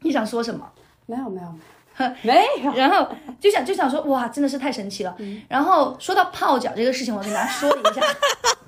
[0.00, 0.70] 你想说什么？
[1.06, 1.48] 没有没有
[1.96, 2.72] 没有， 没有。
[2.74, 3.08] 然后
[3.40, 5.16] 就想就想说，哇，真的是太神奇了。
[5.48, 8.02] 然后说到泡脚这个事情，我跟大家说一下，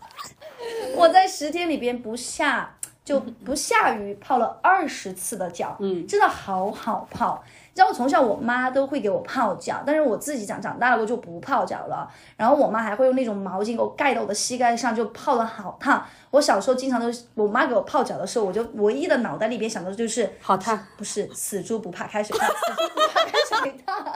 [0.97, 2.75] 我在十天里边不下
[3.05, 7.45] 就不下于泡了二十次的脚，嗯，真的好好泡。
[7.75, 12.09] 知道我从小我妈都会给我泡脚，但是我自己长长大了我就不泡脚了。
[12.37, 16.07] 然后我妈还会用那种毛巾给我盖到我的膝盖上，就泡的好烫。
[16.31, 24.15] 我小时候经常都，我妈给我泡脚的时候，我就唯一的脑袋里边想的就是好烫，不是死猪不怕开水烫，死猪不怕开水烫。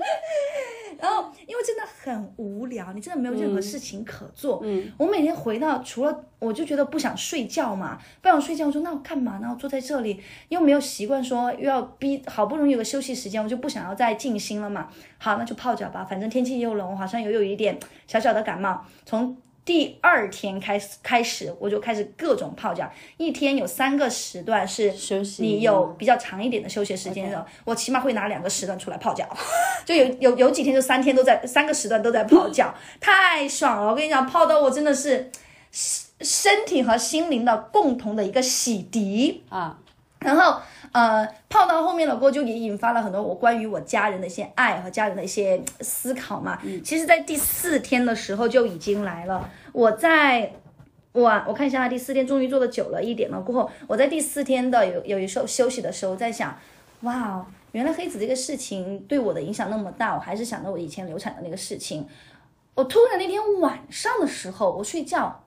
[1.00, 4.60] 然后，因为真的很无聊，你真的没有任何事情可做。
[4.62, 9.48] 嗯，我每天回到，除了我就觉得不想睡觉嘛，不想睡觉，我说那我干嘛呢？
[9.50, 10.20] 我坐在这里，
[10.50, 14.88] 又没有习惯说又要逼，好不容易有个休息时间，我就不想要再静心了嘛。
[15.16, 18.84] 好，那就泡脚吧，反正天气又冷，我好像又有一点小小的感冒。
[19.06, 19.36] 从
[19.70, 29.24] 第二天开始，开始我就开始各种泡脚，一天有三个时段是休息，你有比较长一点的休息时间的，我起码会拿两个时段出来泡脚，
[29.84, 33.88] 就有有有几天就三天都在三个时段都在泡脚，太爽了！
[33.88, 35.30] 我跟你讲，泡到我真的是
[35.70, 39.78] 身体和心灵的共同的一个洗涤啊，
[40.18, 40.60] 然后。
[40.92, 46.58] 呃，泡到后面了过就也引发了很多我关于我家人的一些爱和家人的一些思考嘛。
[46.64, 49.48] 嗯，其实，在第四天的时候就已经来了。
[49.72, 50.52] 我在，
[51.12, 53.40] 我我看一下，第四天终于做的久了一点了。
[53.40, 56.58] 过后，我在第四天的有有一时候休息的时候，在想，
[57.02, 60.14] 哇，原来黑子这个事情对我的影响那么大。
[60.14, 62.06] 我还是想到我以前流产的那个事情。
[62.74, 65.44] 我突然那天晚上的时候，我睡觉，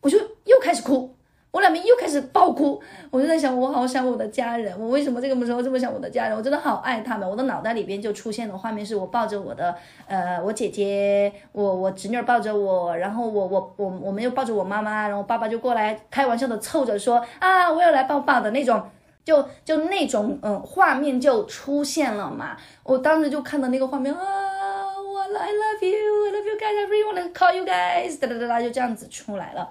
[0.00, 1.14] 我就又开始哭。
[1.58, 2.80] 我两边又开始爆哭，
[3.10, 6.36] 我就在想，我好想我的家人，我为什么这个时候这么想我的家人？
[6.36, 9.74] 我真的好爱他们，我的脑袋里边就出现的画面是我抱着我的，
[10.06, 18.80] 呃，我姐姐，我我侄女抱着我，然后我我我我们又抱着我妈妈，然后爸爸就过来开玩笑的凑着说啊，我要来抱抱的那种，
[19.24, 29.68] 就就那种嗯画面就出现了嘛，我当时就看到那个画面啊，我 I love you，I love you guys，I really wanna call you guys，哒哒哒哒就这样子出来了，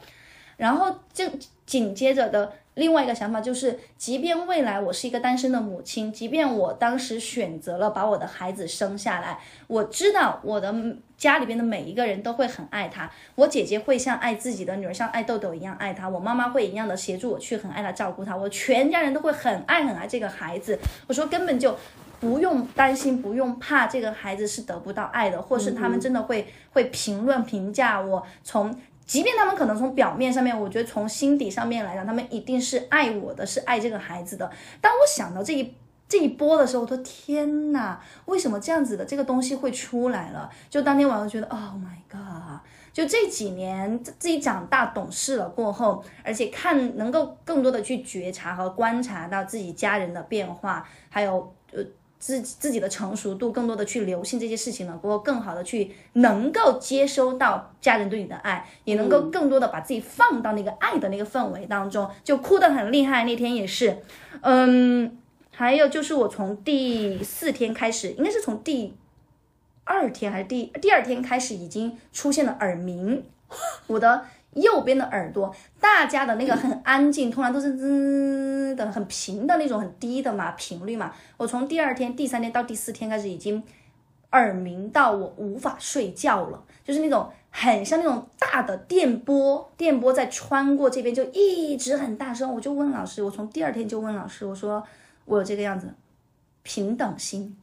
[0.58, 1.24] 然后就。
[1.68, 10.74] 紧接着的另外一个想法就是，即便未来我是一个单身的母亲，即便我当时选择了把我的孩子生下来，我知道我的
[11.18, 20.80] 家里边的每一个人都会很爱他，我姐姐会像爱自己的女儿，像爱豆豆一样爱他，我妈妈会一样的协助我去很爱他，照顾他，我全家人都会很爱很爱这个孩子。
[21.08, 21.76] 我说根本就
[22.20, 28.74] 不用担心，不用怕这个孩子是得不到爱的，或是他们真的会会评论评价我从。
[29.08, 34.52] 即便他们可能从表面上面，我觉得从心底上面来讲，他们一定是爱我的，是爱这个孩子的。
[34.82, 35.74] 当我想到这一
[36.10, 40.50] 这一波的时候，我说天哪，为什么这样子的这个东西会出来了？
[40.70, 42.60] 就当天晚上觉得，Oh my god！
[42.92, 51.82] 就这几年自己长大懂事了过后，而且看能够更多的去觉察和观察到自己家人的变化，还有呃。
[52.20, 63.24] 自自己的成熟度，更多的去留心这些事情呢，过更好的去能够接收到家人对你的爱，也能够更多的把自己放到那个爱的那个氛围当中，就哭得很厉害。
[63.24, 63.98] 那天也是，
[64.42, 65.18] 嗯，
[65.52, 68.96] 还有就是我从第四天开始，应该是从第
[69.84, 73.24] 二天还是第第二天开始，已经出现了耳鸣，
[73.88, 74.26] 我的。
[74.54, 81.14] 右边的耳朵，大家的那个很安静，通常都是滋的很平的那种很低的嘛频率嘛。
[81.38, 83.62] 我从第二天、第三天到第四天开始，已经
[84.32, 92.52] 耳鸣到我无法睡觉了，就是那种很像那种大的电波，电波在穿过这边就一直很大声。
[92.52, 94.84] 我就问老师，我从第二天就问老师，我说
[95.26, 95.94] 我有这个样子，
[96.64, 97.56] 平等心。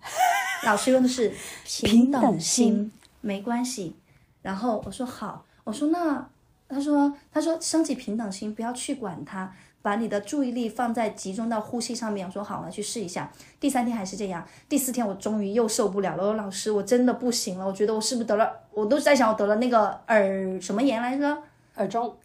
[0.64, 1.32] 老师用的是
[1.64, 3.96] 平等心，没关系。
[4.42, 6.28] 然后我说好，我说那。
[6.68, 9.52] 他说：“他说升起平等心，不要去管它，
[9.82, 16.22] 把你的注意力放在集中到呼吸上面。”我说：“好了，去试一下。”第三天还是这样，第四天我终于又受不了了。
[16.24, 18.50] 我说：“老师，我真的不行了，我觉得我是不是得了？
[18.72, 21.42] 我都在想我得了那个耳什么炎来着？
[21.76, 22.16] 耳中，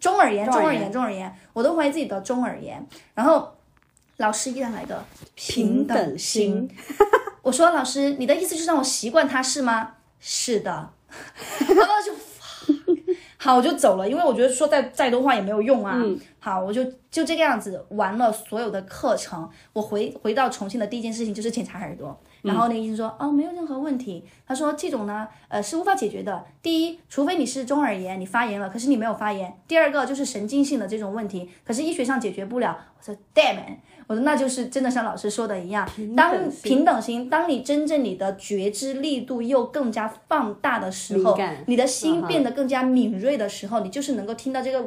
[0.00, 2.86] 中耳炎，中耳炎，中耳炎，我都怀疑自己得中耳炎。
[3.14, 3.52] 然后
[4.18, 5.04] 老师依然来的
[5.34, 6.70] 平等心。
[7.42, 10.90] 我说：“老师，你的意思就是让我习惯它是吗？”是的。
[11.58, 12.21] 然后就。
[13.42, 16.00] 好，我就走了，因为我觉得说再再多话也没有用啊。
[16.38, 19.50] 好，我就就这个样子完了所有的课程。
[19.72, 24.24] 我回回到重庆的第一件事情就是检查耳朵，然后那个医生说，哦，没有任何问题。
[24.46, 26.44] 他说这种呢，呃，是无法解决的。
[26.62, 29.52] 第一，除非你是中耳炎，你发炎了，可是你没有发炎。
[29.66, 32.78] 第二个就是神经性的这种问题，可是医学上解决不了。
[32.96, 33.58] 我说，damn。
[34.06, 44.84] 我说那就是真的像老师说的一样，当平等心，当你真正你的觉知力度又更加放大的时候，你的心变得更加敏锐的时候，你就是能够听到这个。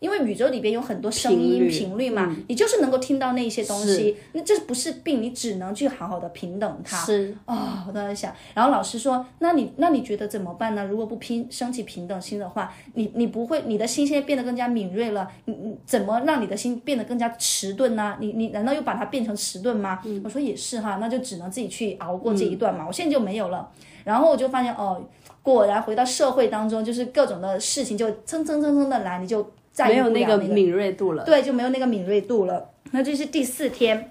[0.00, 6.96] 因为宇宙里边有很多声音频率嘛，你就是能够听到那些东西，那这不是病，你只能去好好的平等它。
[7.04, 10.84] 是啊，我都在想，然后老师说，那你那你觉得怎么办呢？
[10.84, 18.16] 如果不拼升起平等心的话，你你不会，你的心现在变得更加敏锐了，你你怎么让你的心变得更加迟钝呢？
[18.20, 20.00] 你你难道又把它变成迟钝吗？
[20.22, 22.84] 我说也是哈，那就只能自己去熬过这一段嘛。
[22.86, 23.68] 我现在就没有了，
[24.04, 25.02] 然后我就发现哦，
[25.42, 29.88] 果然回到社会当中，就是各种的事情就蹭蹭蹭蹭的来，你就再。
[29.88, 32.70] 没有那个敏锐度了，对，就没有那个敏锐度了。
[32.90, 34.10] 那这是第四天，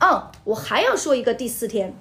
[0.00, 1.94] 哦，我还要说一个第四天，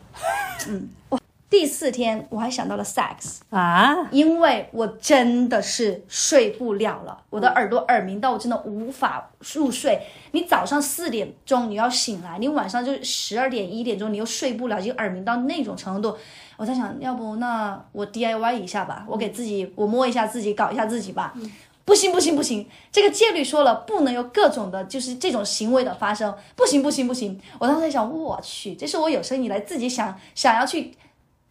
[0.67, 1.19] 嗯，哇，
[1.49, 10.01] 第四天我还想到了 sex 啊，因为我真的是睡不了了，我的耳朵耳鸣到我真的无法入睡。
[10.31, 16.17] 你早上四点钟你要醒来，你晚上就十二点一点钟你又睡不了，就耳鸣到那种程度。
[16.61, 21.33] 我在想，要不那我 DIY 一下吧，我给自己我摸一下自己，搞一下自己吧。
[21.83, 26.31] 不行不行不行，这个戒律说了不能有各种的，就是这种行为的发生。
[26.55, 30.95] 不行不行不行，我当时在想，我去，这是我有生以来自己想想要去，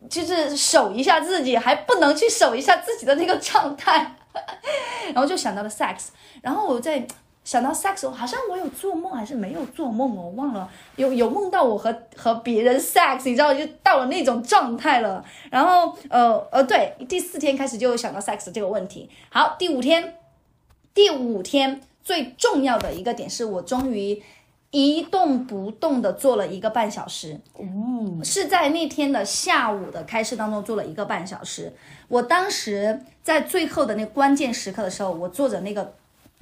[0.08, 4.14] 就是守一下自己，还不能去守一下自己的那个状态，
[5.12, 7.04] 然后就想到了 sex，然后我在
[7.44, 15.24] 想到 sex，好像我有做梦还是没有做梦，我忘了，有有梦到我和和别人 sex，你知道就到了那种状态了。
[15.50, 19.08] 然后呃呃，对，第四天开始就想到 sex 这个问题。
[19.30, 20.16] 好，第五天。
[20.92, 24.20] 第五天最重要的一个点是我终于
[24.72, 27.64] 一动不动的做了一个半小时，哦，
[28.24, 31.72] 是在那天的下午的开市当中做了一个半小时。
[32.08, 35.94] 我当时在最后的那关键时刻的时候，我坐着那个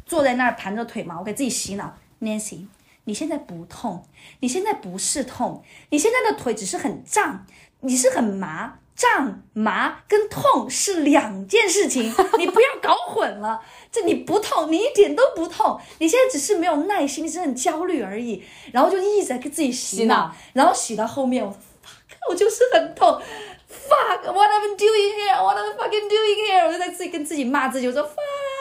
[0.09, 2.67] 坐在那儿盘着腿嘛，我给自己洗脑，Nancy，
[3.05, 4.05] 你现在不痛，
[4.41, 7.47] 你现在不是痛，你现在的腿只是很胀，
[7.83, 8.81] 你是很麻。
[8.99, 13.63] 胀麻跟痛是两件事情，你不要搞混了。
[13.93, 18.43] 这你不痛，你一点都不痛，你现在只是没有耐心，你只是很焦虑而已。
[18.73, 23.23] 然后就一直在给自己洗脑，然后洗到后面，我 fuck，我就是很痛
[23.69, 26.67] ，fuck，what am I doing here？what am I fucking doing here？
[26.67, 28.17] 我就在自己跟自己骂自己，我说 fuck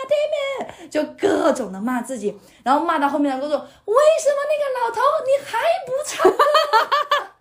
[0.08, 6.38] damn it，就各种的骂自己，然后骂到后面，他说为什么那个老头你还不唱歌？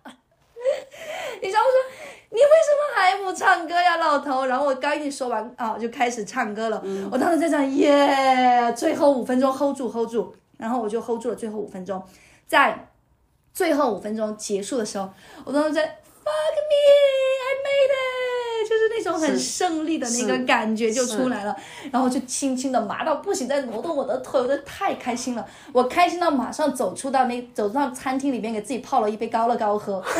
[1.41, 1.77] 你知道我说。
[2.29, 4.45] 你为什么还不唱歌呀，老头？
[4.45, 6.83] 然后我刚一说完啊，就开始唱歌了。
[7.09, 10.35] 我当时在想，耶，最后五分钟 hold 住，hold 住。
[10.57, 12.03] 然后我就 hold 住了最后五分钟，
[12.45, 12.89] 在
[13.53, 15.09] 最后五分钟结束的时候，
[15.45, 15.97] 我当时在
[16.27, 21.55] fuck me，I made it，就是那种很胜利的那个感觉就出来了。
[21.91, 25.47] 然后就轻轻的麻到不行，再挪动我的腿，我太开心了。
[25.71, 30.03] 我开心到马上走出到那走到餐厅里边，给自己泡了一杯高乐高喝。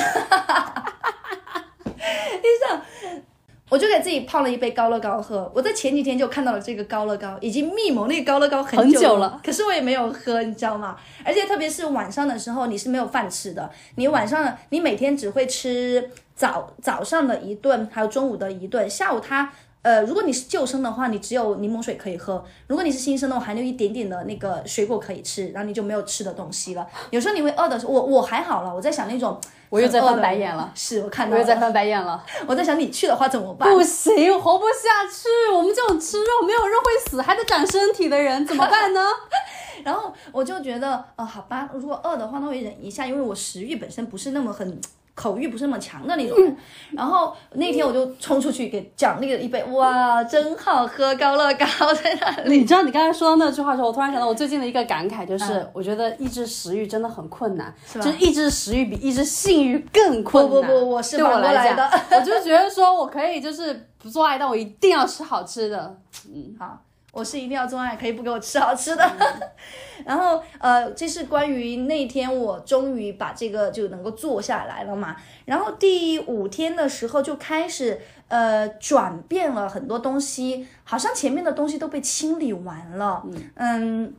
[3.77, 5.51] 我就给自己泡了一杯高乐高喝。
[5.53, 10.97] 我在前几天就看到了这个高乐高，已经密谋那个高乐高很久了，可是我也没有喝，你知道吗？
[11.23, 13.69] 而且特别是晚上的时候，你是没有饭吃的。
[13.93, 19.53] 你晚上你每天只会吃早早上的一顿，还有中午的一顿，下午它。
[19.83, 26.85] 呃，如果你是旧生的话，你只有柠檬水可以喝；如果你是新生的话，还有一点点的那个水果可以吃，然后你就没有吃的东西了。
[27.11, 29.39] 有时候你会饿的时候，我我还好了，我在想那种，
[29.69, 32.23] 我又在翻白眼了，是我看到，我又在翻白眼了。
[32.47, 33.69] 我在想你去的话怎么办？
[33.69, 35.27] 不行，活不下去。
[35.53, 39.01] 我们这种吃肉没有肉会死，还得长身体的人怎么办呢？
[39.83, 44.79] 然后我就觉得，呃，好吧，如果饿的话，那我忍一下，因为我食欲本身不是那么很。
[45.17, 46.57] 口欲不是那么强的那种，
[46.91, 51.65] 然后那天我就冲出去给奖励了一杯，哇，真好喝高乐高
[51.95, 52.59] 在那里。
[52.59, 60.51] 你知道你刚才说的那句话的时候，我突然想到我最近的一个感慨，就是我觉得抑制食欲真的很困难，就是抑制食欲比抑制性欲更困难。
[60.51, 65.97] 不不不，我是对我来讲， 我就觉得说我可以就是不做爱，但我一定要吃好吃的。
[66.29, 66.77] 嗯，好。
[67.17, 69.11] 我是一定要做爱，可以不给我吃好吃的。
[70.05, 75.15] 然后，呃，这是关于那天我终于把这个就能够做下来了嘛。
[75.45, 83.25] 然后第五天的时候就开始，呃，转变了很多东西，好像前面的东西都被清理完了。
[83.55, 84.13] 嗯，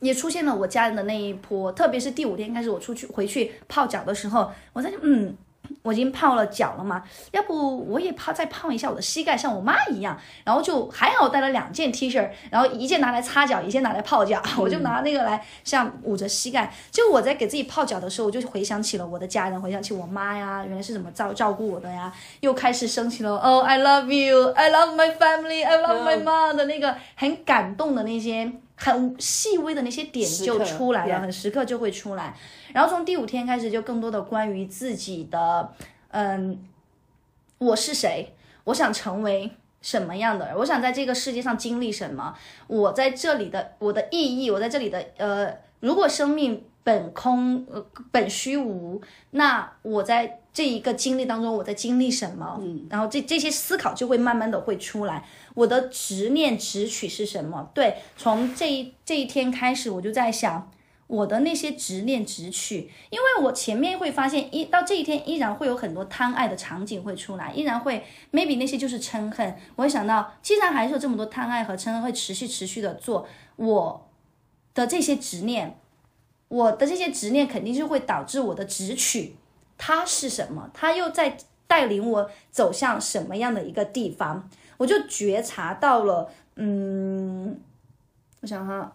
[0.00, 5.36] 也出现了我家人的那一波，特别是第五天开始我出去回去泡脚的时候，我在嗯。
[5.82, 7.02] 我已经泡了脚了嘛，
[7.32, 10.16] 要不我也泡再泡一下我的膝盖，像我妈一样。
[10.44, 14.40] 然后就还好带了两件 T 恤，然后一件拿来擦脚，一件拿来泡脚。
[14.58, 16.72] 我就拿那个来像捂着膝盖。
[16.90, 22.12] 就我在给自己泡脚的时候，我就回想起了我的家人，回想起我妈呀，原来是怎么照照顾我的呀。
[22.40, 28.52] 又开始升起了哦， I love you，I love my family，I love my mom 的那个很感动的那些。
[28.76, 32.36] 很细微的那些点就出来了，很时刻就会出来。
[32.72, 35.72] 然后从第五天开始，就更多的关于自己的，
[36.08, 36.58] 嗯，
[37.58, 38.34] 我是谁？
[38.64, 39.50] 我想成为
[39.80, 40.46] 什么样的？
[40.46, 40.56] 人？
[40.56, 42.34] 我想在这个世界上经历什么？
[42.66, 44.50] 我在这里的我的意义？
[44.50, 52.58] 我在这里的呃，如果生命本空呃本虚无，那我在这一个经历当中，我在经历什么？
[52.60, 55.24] 嗯，然后这这些思考就会慢慢的会出来。
[55.54, 57.70] 我的执念执取是什么？
[57.72, 60.70] 对，从这一这一天开始，我就在想
[61.06, 69.54] 我的那些执念执取，因为我前面会发现，一到这一天依然会有很多贪爱的场景会出来，依然会 maybe 那些就是嗔恨。
[69.76, 74.08] 我会想到，既然还是有这么多贪爱和嗔恨会持续持续的做，我
[74.74, 75.78] 的这些执念，
[76.52, 79.36] 我的这些执念肯定是会导致我的直取，
[79.78, 80.70] 它是什么？
[80.74, 84.50] 它又在带领我走向什么样的一个地方？
[84.76, 87.58] 我就觉察到了，嗯，
[88.42, 88.94] 我想哈，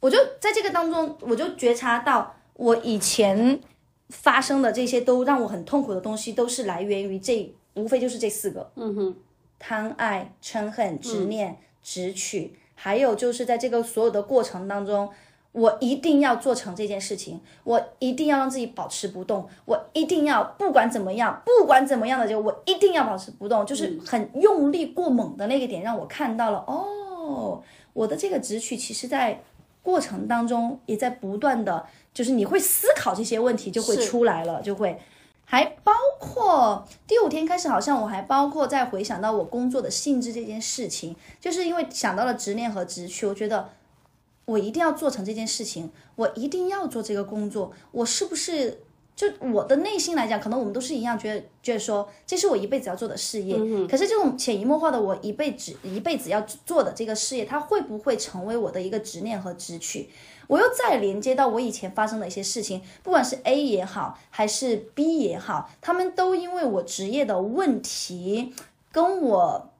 [0.00, 3.60] 我就在这个当中，我就觉察到我以前
[4.08, 9.16] 发生的这些都让我很痛苦的东西，都是来源于这，无非就是这四个，嗯哼，
[9.60, 15.08] 贪爱、嗔恨、执念、执取，还有就是在这个所有的过程当中。
[15.52, 27.62] 我一定要做成这件事情，我一定要让自己保持不动，我一定要不管怎么样，不管怎么样的就我一定要保持不动，就是很用力过猛的那个点，让我看到了哦，
[27.92, 29.42] 我的这个直取其实在
[29.82, 34.98] 过程当中也在不断的，就是你会思考这些问题就会出来了，就会，
[35.52, 43.68] 还包括第五天开始，好像我还包括在回想到我工作的性质这件事情，就是因为想到了执念和直取，我觉得。
[44.44, 48.82] 我一定要做成这件事情，我一定要做这个工作，我是不是？
[49.14, 53.56] 就我的内心来讲，可能我们都是一样，觉得觉得说这是我一辈子要做的事业。
[53.86, 60.10] 可是这种潜移默化的，我一辈子一辈子要做的这个事业，它会不会成为我的一个执念和执取？
[60.46, 68.54] 我又再连接到我以前发生的一些事情，不管是 A 也好，还是 B 也好，他们都因为我职业的问题
[68.90, 69.70] 跟我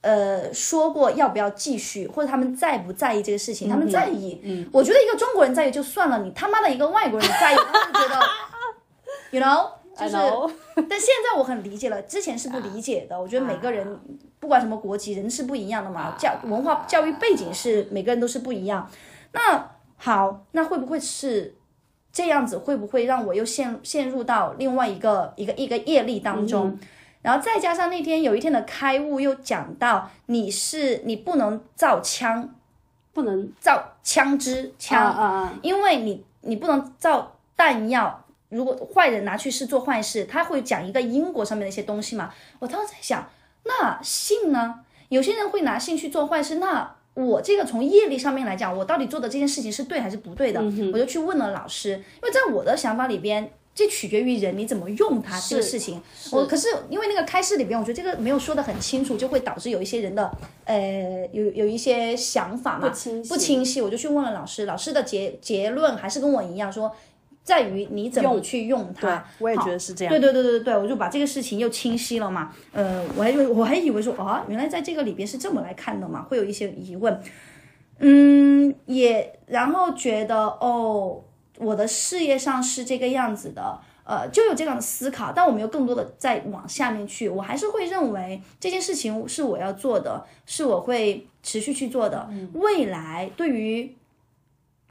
[0.00, 3.68] 呃说过要不要继续，或者他们在不在意这个事情？
[3.68, 4.40] 他们在意。
[4.42, 8.20] 嗯，我觉得一个中国人在意就算了，你他妈的一个外国人在意，他就觉得。
[9.30, 10.16] You know，就是，
[10.88, 13.20] 但现在我很理解了，之前是不理解的。
[13.20, 14.00] 我觉得每个人
[14.40, 18.90] 不管什么国籍，人是不一样的嘛，教文化教育背景是每个人都是不一样。
[19.32, 21.54] 那好，那会不会是
[22.10, 22.56] 这样子？
[22.56, 26.78] 会不会让我又陷陷入到另外一个一个一个业力当中？
[27.20, 32.54] 然后再加上那天有一天的开悟，又讲到你是你不能造枪，
[33.12, 38.24] 不能造枪支枪啊，因为你你不能造弹药。
[38.50, 42.32] 如果坏人拿去是做坏事，他会讲一个因果上面的一些东西嘛？
[42.60, 43.28] 我当时在想，
[43.64, 44.80] 那性呢？
[45.10, 46.94] 有些人会拿性去做坏事，那
[47.24, 50.62] 我这个从业力上面来讲，我到底做的这件事情是对还是不对的？
[50.92, 56.00] 我就去问了老师，因为在我的想法里边，这取决于人你怎么用它这个事情。
[56.30, 60.30] 我可是因为那个开示里边，我觉得这个没有说的很清楚，就会导致有一些人的
[60.64, 62.88] 呃有有一些想法嘛
[63.28, 66.94] 不清晰，我就去问了老师，老师的结结论还是跟我一样说。
[67.48, 69.08] 在于你怎么去用它。
[69.08, 70.12] 对，我也觉得是这样。
[70.12, 72.54] 对对对对对对，我就把这个事情又清晰了嘛。
[72.72, 77.18] 呃，我还以为我还以为说啊，原来在这个里边是这么来看的嘛，会有一些疑问。
[78.00, 81.24] 嗯，也然后觉得哦，
[81.56, 85.32] 我的事业上是这个样子的，呃，就有这样的思考。
[85.34, 92.28] 但我没有更多的再往下面去，我还是会认为这件事情是我要做的，是我会持续去做的。
[92.52, 93.94] 未来对于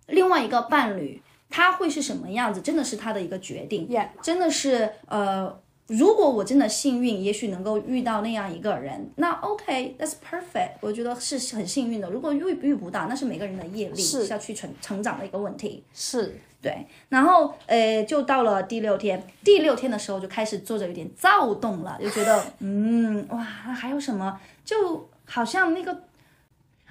[0.08, 1.22] 另外一个伴侣。
[1.50, 2.62] 他会是什么样子？
[2.62, 3.90] 真的是他的一个决定，
[4.22, 12.10] 真的是呃，如果我真的幸运，也许能够遇到那样一个人，那 OK，that's perfect，我觉得是很幸运的。
[12.10, 16.86] 如果遇遇不到，那是每个人的业力是要去成成长的一个问题，是对。
[17.08, 24.40] 然后呃，就到了第六天，第六天的时候就开始做着有点躁动了，就觉得嗯哇，还有什么？
[24.66, 26.04] 就好像那个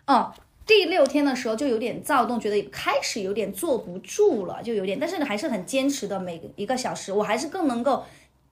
[0.06, 0.32] 哦。
[0.66, 8.04] 第六天的时候就有点躁动，觉得开始有点坐不住了，就有点，但是还是很坚持的，每一个小时，我还是更能够。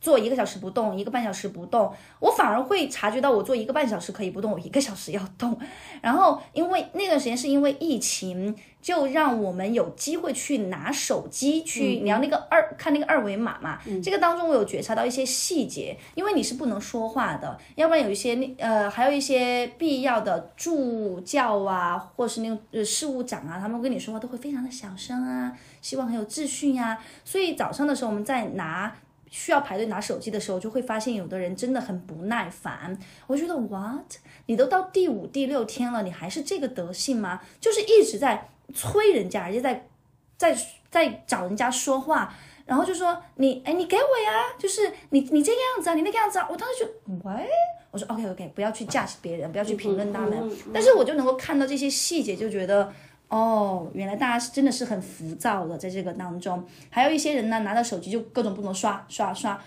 [0.05, 1.90] 做一个小时不动，一个半小时不动，
[2.20, 5.59] 我反而会察觉到我做一个半小时可以不动，我一个小时要动。
[6.02, 13.78] 然后因为那段时间是因为疫情，就让我们有机会去拿手机去聊那个二看那个二维码嘛。
[14.02, 25.50] 这个当中我有觉察到一些细节，因为你是不能说话的，要不然有一些那呃还有一些必要的助教啊，或是那种呃事务长啊，他们跟你说话都会非常的小声啊，
[25.80, 26.98] 希望很有秩序呀。
[27.24, 28.94] 所以早上的时候我们在拿。
[29.37, 32.97] 需要排队拿手机的时候，就会发现有的人真的很不耐烦。
[33.26, 34.14] 我觉得，what？
[34.47, 37.41] 你都到第五、第六天了，你还是这个德性吗？
[37.61, 39.89] 就是一直在催人家，而且在
[40.37, 40.57] 在
[40.89, 42.32] 在找人家说话，
[42.64, 46.47] 然后就说你，哎，你给我呀，就是你你这个样子啊，你那个样子啊。
[46.49, 47.49] 我当时就，喂，
[47.91, 52.93] 我说 OK OK，不要去架别人，不要去评论他们，但是我就能够看到这些细节，就觉得。
[53.35, 59.61] 哦，原来大家是真的是很浮躁的，在这个当中，还有一些人呢，拿到手机就各种不能刷刷刷，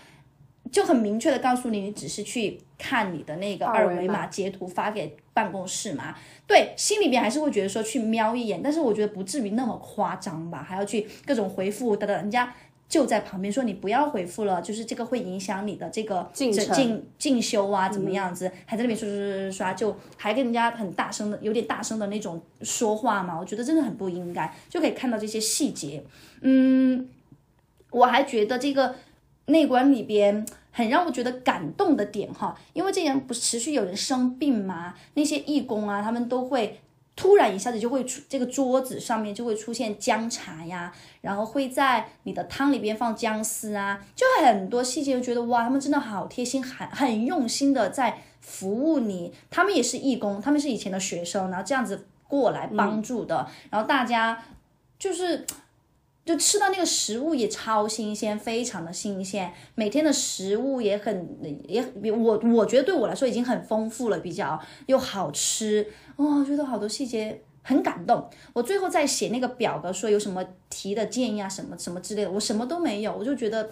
[0.72, 6.14] 就很明确的告诉你，你只是去看你的那个二维码截图发给办公室嘛。
[6.46, 12.50] 对，心里边还是会觉得说去瞄一眼，但是我觉得不至于那么夸张吧，还要去各种回复等等人家。
[12.88, 18.50] 就在旁边说你不要回复了，就是这个会影响你的这个进进进修啊，怎么样子？
[18.64, 23.38] 还在那边刷刷刷刷刷，就还跟人家很大声的，有点大声的那种说话嘛。
[23.38, 26.02] 我觉得真的很不应该，就可以看到这些细节。
[26.40, 27.06] 嗯，
[27.90, 28.94] 我还觉得这个
[29.46, 36.80] 内观里边很让我觉得感动的点哈，因为这样不是持续有人生病嘛，那些义工啊，他们都会。
[37.18, 49.34] 突然一下子就会出这个桌子上面就会出现姜茶呀，然后会在你的汤里边放姜丝啊，就很多细节，就觉得哇，他们真的好贴心，很很用心的在服务你。
[49.50, 53.48] 他们也是义工，他们是以前的学生，然后这样子过来帮助的。
[53.68, 54.40] 然后大家
[54.96, 55.44] 就是
[56.28, 59.50] 就吃到那个食物也超新鲜，非常的新鲜。
[59.74, 61.26] 每天的食物也很
[61.66, 65.90] 也比我我觉得对我来说已经很丰富了，比较又好吃。
[66.16, 68.28] 哇，觉得好多细节很感动。
[68.52, 73.16] 我最后在写那个表格，说有什么提的建议啊，什么什么之类的，我什么都没有。
[73.16, 73.66] 我就觉得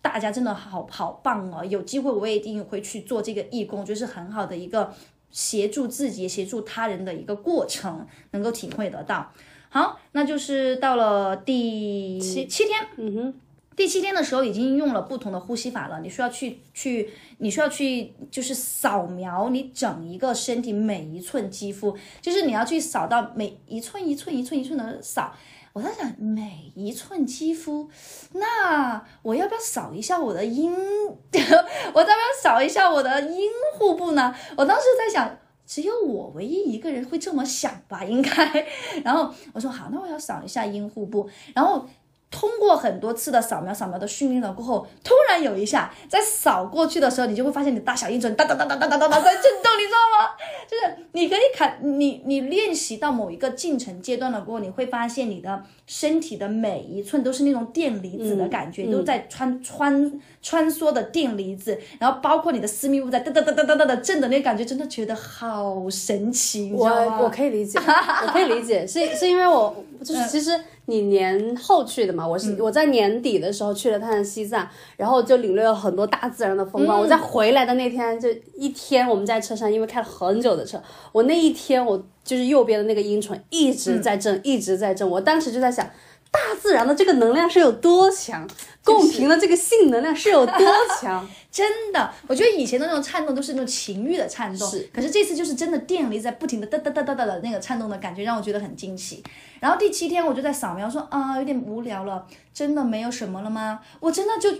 [0.00, 1.64] 大家真的好好棒哦！
[1.64, 4.94] 有机会我也一定会去做这个义工，就是很好的一个
[5.32, 9.32] 协助自己、协助他人的一个过程，能够体会得到。
[9.72, 13.34] 好，那就是到了第七七天，嗯哼，
[13.76, 17.08] 第七天的时候已经用了不同的呼吸法了，你需要去去，
[17.38, 25.32] 你需要去就是扫描你整一个身体每一寸肌肤，就是你要去扫到每一寸一寸一寸一寸的扫。
[25.72, 27.88] 我在想每一寸肌肤，
[28.32, 30.74] 那我要不要扫一下我的阴？
[30.74, 31.62] 我要
[31.94, 33.48] 不要扫一下我的阴
[33.78, 34.34] 户部呢？
[34.56, 35.38] 我当时在想。
[35.70, 38.66] 只有我唯一一个人会这么想吧，应该。
[39.04, 41.30] 然后我说好，那我要扫一下阴户部。
[41.54, 41.86] 然后
[42.30, 50.30] 通过很多次的扫描，扫描的训练了过后，突然有一下在扫过去的时候，你就会发现你大小阴唇哒哒哒哒哒哒哒在震动，你知道吗？
[50.70, 67.18] 就是你可以看，你你练习到某一个进程阶段了过后，你会发现你的身体的每一寸都是那种电离子的感觉，都在穿穿穿梭的电离子，然后包括你的私密物在哒哒哒哒哒哒的震的那感觉，真的觉得好神奇，你知道吗？
[67.18, 69.74] 我我可以理解，我可以理解，是是因为我
[70.04, 70.58] 就是其实。
[70.90, 77.00] 你年后去的嘛，我是我在年底的时候去了趟西藏，然后就领略了很多大自然的风光。
[77.00, 80.82] 我在回来的那天就一天，我们在车上，因为开了很久的车，
[81.12, 82.04] 我那一天我。
[82.22, 85.08] 就是右边的那个阴唇一直在震，一直在震。
[85.08, 85.88] 我当时就在想，
[86.30, 88.48] 大自然的这个能量是有多强，
[88.84, 90.56] 共频的这个性能量是有多
[91.00, 91.28] 强。
[91.50, 94.88] 真的，我觉得以前的那种颤动都是那种情欲的颤动，是。
[94.94, 99.20] 可是这次就是真的电力在不停的哒哒哒哒哒的那个颤动的感觉，让我觉得很惊奇。
[99.58, 102.24] 然后第七天我就在扫描，说啊，有点无聊了，
[102.54, 103.80] 真的没有什么了吗？
[103.98, 104.56] 我真的就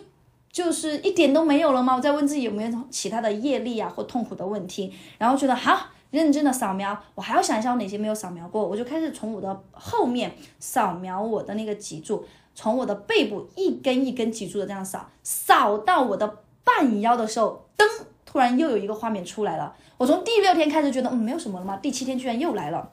[0.51, 1.95] 就是一点都没有了吗？
[1.95, 5.91] 我在问自己有没有其他的业力啊或痛苦的问题，然后觉得好。
[6.11, 17.85] 认真的扫描，我还要想一下我哪些没有扫描过，我就开始从我的后面扫描我的那个脊柱，从我的背部一根一根脊柱的这样扫，扫到我的半腰的时候，噔，
[18.27, 19.77] 突然又有一个画面出来了。
[19.97, 21.77] 我从第六天开始觉得，嗯，没有什么了吗？
[21.77, 22.91] 第七天居然又来了。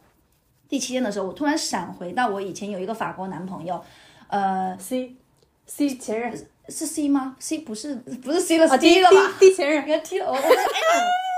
[0.69, 3.81] 第七天的时候，我突然闪回到我以前有一个法国男朋友，
[4.27, 5.15] 呃，C
[5.65, 6.37] C 前任
[6.67, 10.37] 是 C 吗？C 不是不是 C 了，是 D 了吧？D 前任， 该 T 了，我。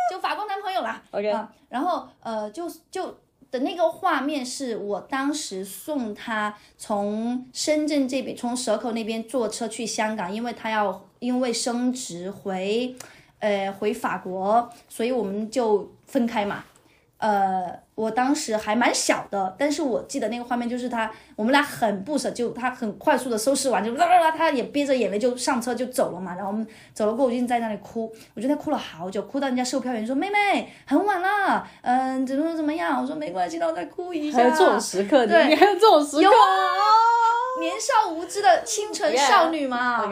[0.10, 1.32] 就法国男朋友啦，OK，
[1.70, 3.16] 然后呃，就就
[3.52, 12.96] 的那个画面是我当时送他从深圳这边，从蛇口那边坐车去香港，因为他要因为升职回，
[13.40, 16.64] 呃，回法国，所以我们就分开嘛。
[17.20, 26.34] 呃，我当时还蛮小的，但是我记得那个画面就是他，我们俩很不舍，就他很快速的收拾完，就啦啦啦，他也憋着眼泪就上车就走了嘛。
[26.36, 36.32] 然后我们走了过后，我就在那里哭，我觉得哭了好久，哭到人家售票员说：“妹妹，很晚了，嗯，怎么怎么样？”我说：“没关系，让我再哭一下。”还有这种时刻，对，还有这种时刻，
[37.60, 40.10] 年少无知的清纯少女嘛。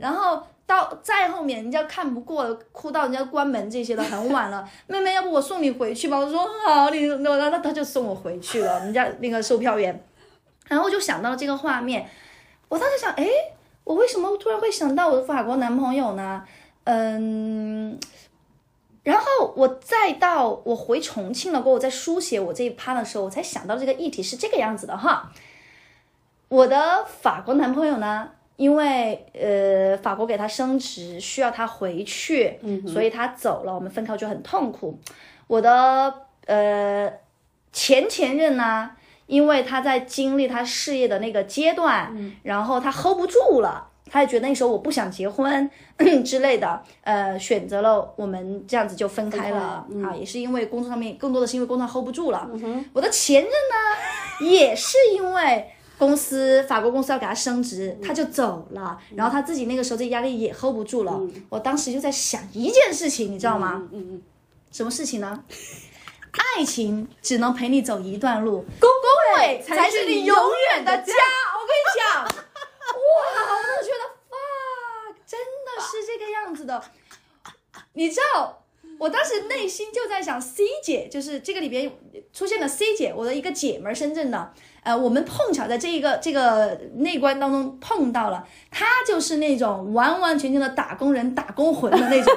[0.00, 0.40] 然后。
[0.66, 4.66] 到再后面，人家看不过，哭到人家关门这些的，很晚了。
[4.86, 6.16] 妹妹，要不我送你回去吧？
[6.16, 8.80] 我说好，你那那他就送我回去了。
[8.80, 10.02] 人家那个售票员，
[10.68, 12.08] 然后我就想到了这个画面。
[12.68, 13.28] 我当时想，哎，
[13.84, 16.42] 我为什么突然会想到我的法国男朋友呢？
[16.84, 17.98] 嗯，
[19.02, 25.30] 然后我再到我回重庆了过后，在书写我这一趴的时候，我才想到这个议题是这个样子的哈。
[26.48, 28.30] 我的法国男朋友呢？
[28.56, 33.74] 因为呃，法国给他升职，需要他回去，所以他走了。
[33.74, 34.96] 我们分开就很痛苦。
[35.48, 36.14] 我的
[36.46, 37.12] 呃
[37.72, 38.92] 前前任呢，
[39.26, 45.68] 因为他在经历他事业的那个阶段，然后他 hold 不住了，他也觉得那时候我不想结婚
[46.24, 52.48] 之类的，呃，选择了我们这样子就分开了啊，也是因为工作上面，更多的是因为工作 hold 不住了。
[52.92, 55.73] 我的前任呢，也是因为。
[55.98, 61.20] 公司法国公司要给他升职，他就走了，然后他自己那个时候这压力也 hold 不住了。
[61.48, 63.82] 我当时就在想一件事情，你知道吗？
[63.92, 64.22] 嗯嗯，
[64.72, 65.44] 什么事情呢？
[66.56, 70.36] 爱情只能陪你走一段路，公公才是你永
[70.72, 71.12] 远的家。
[71.54, 76.82] 我跟你讲， 哇，我就觉得哇，真的是这个样子的。
[77.92, 78.63] 你知道，
[78.98, 81.90] 我当时内心就在想，C 姐就是这个里边
[82.32, 84.52] 出现了 C 姐，我的一个姐们儿，深圳的。
[84.82, 92.36] 呃，我们碰巧在这一个这个内关当中碰到了，她就是那种完完全全的打工人、打工魂的那种。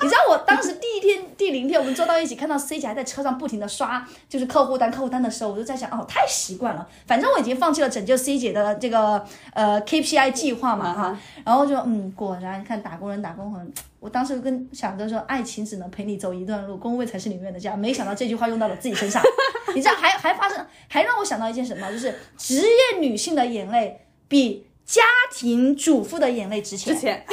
[0.00, 6.88] 你知道我当时第一天、第零天我们坐到一起，看到 C 姐还在车上不停的刷就是客户单、客户单的时候，我就在想，哦，太习惯了。
[7.08, 11.18] 反正我已经放弃了拯救 C 姐的这个呃 KPI 计划嘛哈。
[11.44, 13.72] 然后就嗯，果然看打工人、打工魂。
[14.00, 17.76] 我当时跟想着说，爱情只能陪你走一段路，工位才是你永远的家。
[17.76, 19.22] 没想到这句话用到了自己身上。
[19.76, 21.92] 你知道还还发生，还让我想到一件什么？
[21.92, 26.92] 就是职业女性的眼泪比家庭主妇的眼泪值钱。
[26.92, 27.24] 值钱，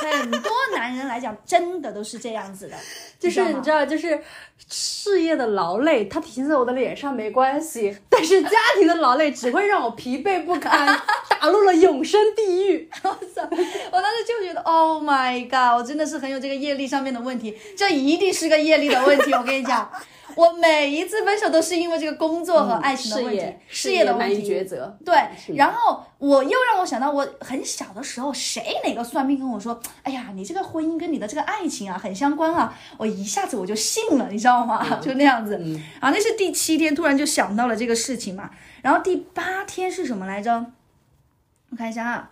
[0.00, 2.76] 真 很多男人来讲，真的都是这样子的，
[3.20, 4.20] 就是你你知道，就是
[4.68, 11.00] 事业的劳累，它体现在我的脸上没关系，但是家庭的劳累只会让我疲惫不堪，
[11.40, 12.90] 打入了永生地狱。
[13.04, 13.42] 我操！
[13.92, 15.78] 我当时就觉得，Oh my god！
[15.78, 19.32] 我真的是很有这个业力上面的问题，这一定是个业力的问题。
[19.32, 19.88] 我跟你讲，
[20.36, 24.42] 我每一次分手都是因为这个工作和爱情的问题，嗯事事业的问题。
[24.42, 24.96] 抉择。
[25.04, 25.14] 对，
[25.54, 34.98] 然后我又让我想到，我很小的时候，谁哪个算命跟我说，哎呀，你这个婚姻跟你的这个爱情啊很相关啊，我一下子我就信了，你知道吗？
[35.00, 35.54] 就那样子。
[36.00, 38.50] 啊，那是第七天，突然就想到了这个事情嘛。
[38.82, 40.66] 然后第八天是什么来着？
[41.70, 42.30] 我看一下啊。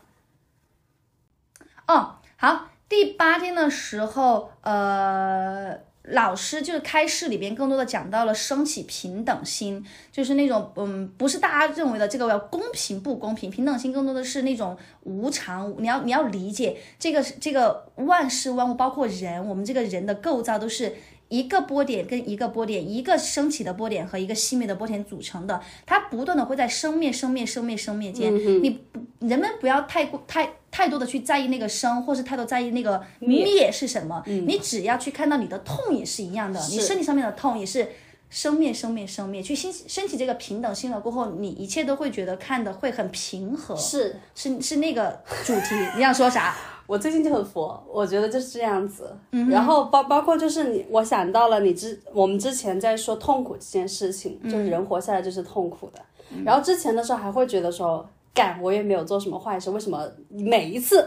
[1.86, 5.78] 哦，好，第八天的时候，呃，
[6.10, 20.94] 老师就是开示里边更多的讲到了升起平等心，就是那种嗯，不是大家认为的这个要公平不公平，平等心更多的是那种无常，你要你要理解这个这个万事万物，包括人，我们这个人的构造都是。
[21.28, 28.34] 一个波点跟一个波点，一个升起的波点和一个熄灭的波点组成的，它不断的会在生灭、生灭、生灭、生灭间。
[28.62, 34.22] 你不，人们不要太过太太多的去在意那个生，或是太多在意那个灭是什么。
[34.26, 37.88] 你只要去看到你的痛也是一样的，你身体上面的痛也是
[38.30, 43.76] 生灭、生灭、生灭，去升升起这个平等心了过后，你一切都会觉得看的会很平和。
[43.76, 46.56] 是是是那个主题，你想说啥？
[46.88, 49.14] 我最近就很佛，我觉得就是这样子。
[49.32, 56.00] 嗯然后包包括就是你，我想到了你之我们之前在说痛苦这件事情，嗯就是人活下来就是痛苦的。
[56.44, 61.06] 然后之前的时候还会觉得说，干我也没有做什么坏事，为什么每一次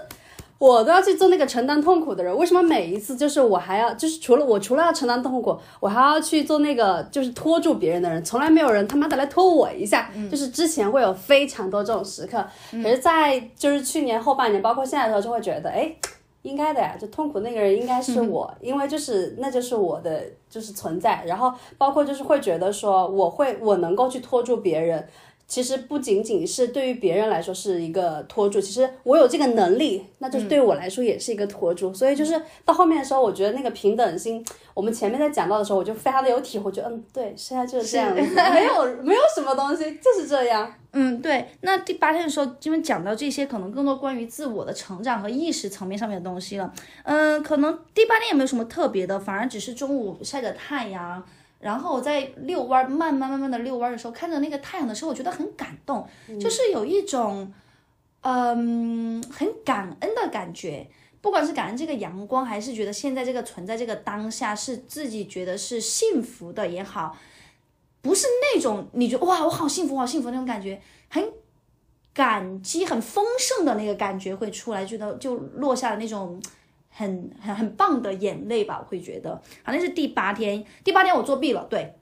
[0.62, 2.38] 我都要去做那个承担痛苦的人？
[2.38, 8.24] 为什么每一次就是我还要就是除了我除了要承担痛苦，我还要去做那个就是拖住别人的人？
[8.24, 10.12] 从来没有人他妈的来拖我一下。
[10.30, 15.92] 就是之前会有非常多这种时刻，可是，在就是去年后半年，包括现在的时候，就会觉得，哎，
[16.44, 25.08] 应该的呀，就痛苦那个人应该是我，因为就是那就是我的就是存在，然后包括就是会觉得说，我会我能够去拖住别人。
[25.52, 31.94] 其实不仅仅是对于别人来说是一个拖住，其实我有这个能力，那就是对我来说也是一个拖住。
[31.94, 34.42] 所以就是到后面的时候，我觉得那个平等心，
[34.74, 40.74] 我们前面在讲到的时候，我就非常的有体会，觉得嗯，对，现在就是这样子，没有没有什么东西，就是这样。
[40.94, 41.46] 嗯，对。
[41.60, 46.72] 那第八天的时候，因为讲到这些，可能更多关于自我的成长和意识层面上面的东西了。
[47.04, 51.22] 嗯，可能第八天也没有什么特别的，反而只是中午晒着太阳，
[51.62, 56.08] 然后我在遛弯儿，慢慢慢慢的遛弯儿的时候，看着那个太阳的时候，我觉得很感动，
[56.40, 57.54] 就是有一种，
[58.22, 60.88] 嗯，很感恩的感觉。
[61.22, 67.16] 不管是感恩这个阳光，还是觉得现在这个存在这个当下是自己觉得是幸福的也好，
[68.02, 71.24] 不是那种你觉得哇我好幸福好幸福那种感觉，很
[72.12, 76.42] 感激很丰盛的那个感觉会出来，觉得就落下了那种
[77.02, 79.36] 很很很棒的眼泪吧，我会觉得。
[79.64, 81.96] 好，那是第八天，第八天我作弊了，对，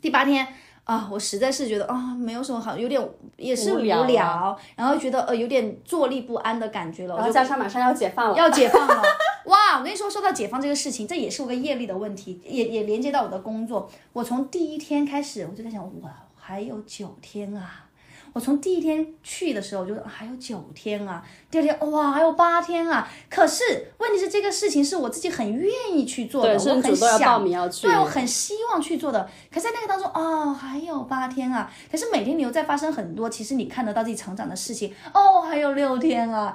[0.00, 0.46] 第八天。
[0.86, 2.96] 啊，我实在是觉得啊，没有什么好，有点
[3.36, 9.02] 也是无无聊聊，然后觉得呃有点坐立不安的感觉了，然后加上马上要解放了，要解放了。
[9.46, 13.90] 哇，我跟你说，说到解放这个事情，这也是我个业力的问题，也也连接到我的工作。
[14.12, 17.85] 我从第一天开始，我就在想，哇，还有九天啊！
[18.36, 23.08] 我从第一天去的时候，我就说还有九天啊，第二天哇还有八天啊。
[23.30, 23.64] 可是
[23.96, 36.54] 问题是，这个事情是我自己很愿意去做的，我很想名要去，对我很希望去做的，可是在那个当中，哦，还有八天啊，可是每天你又在发生很多，其实你看得到自己成长的事情，哦，还有六天啊，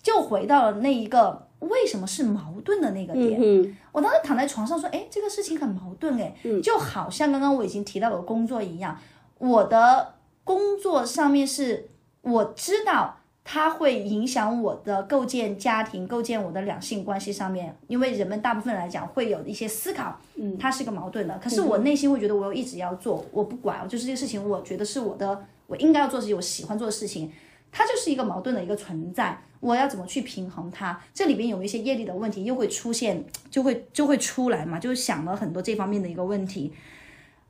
[0.00, 3.40] 就回到了那一个为什么是矛盾的那个点。
[3.42, 8.96] 嗯我当时躺在床上说，哎，这个事情很矛盾，哎，就好像刚刚我已经提到我的工作一样，
[9.38, 10.14] 我的
[10.48, 11.90] 工作上面是
[12.22, 21.38] 我知道它会影响我的构建家庭、构建我的两性关系上面，因为人们大部分来讲会有一些思考，嗯，它是个矛盾的。
[21.38, 27.30] 可是我内心会觉得我有一直要做，我不管，就是这个事情，我觉得是我的，我应该要做自己，我喜欢做的事情，
[27.70, 29.38] 它就是一个矛盾的一个存在。
[29.60, 30.98] 我要怎么去平衡它？
[31.12, 36.72] 这里边有一些业力的问题又会出现，就会就会出来嘛，就是想了很多这方面的一个问题。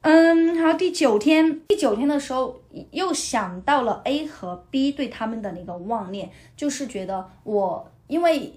[0.03, 2.61] 嗯，好，第九天，第九天的时候
[2.93, 8.53] 又想到了 A 和 B 对他们的那个妄念，就是觉得我因为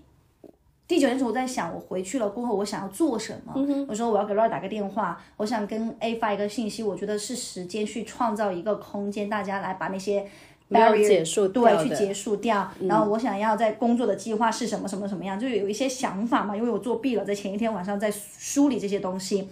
[0.87, 3.53] 第九天的时候我在想，我回去了过后我想要做什么？
[3.87, 10.25] 我说我要给 Roy 打个电话，我想跟 A 发一个信息，我觉得是时间去创造一个空间，大家来把那些。
[10.73, 19.49] 没有 barrier 结束对去结束掉，然后我想要在工作的计划是什么什么什么样，就有一些想法嘛，因为我作弊了，在前一天晚上在梳理这些东西。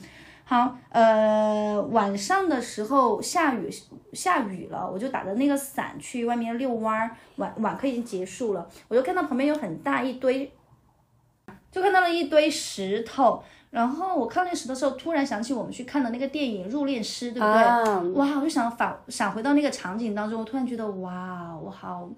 [0.50, 3.70] 好，呃，晚上的时候下雨
[4.14, 10.52] 下雨了，我就打着那个伞去外面遛弯儿，晚晚课已经结束了，我就看到旁边有很大一堆
[11.72, 13.44] 就看到了一堆石头。
[13.70, 17.62] 然后我看那石头的时候，突然想起我们去看的那个电影《入殓师》，对不对？
[17.62, 22.10] 啊哇，我就想返闪回到那个场景当中，我突然觉得哇，我好，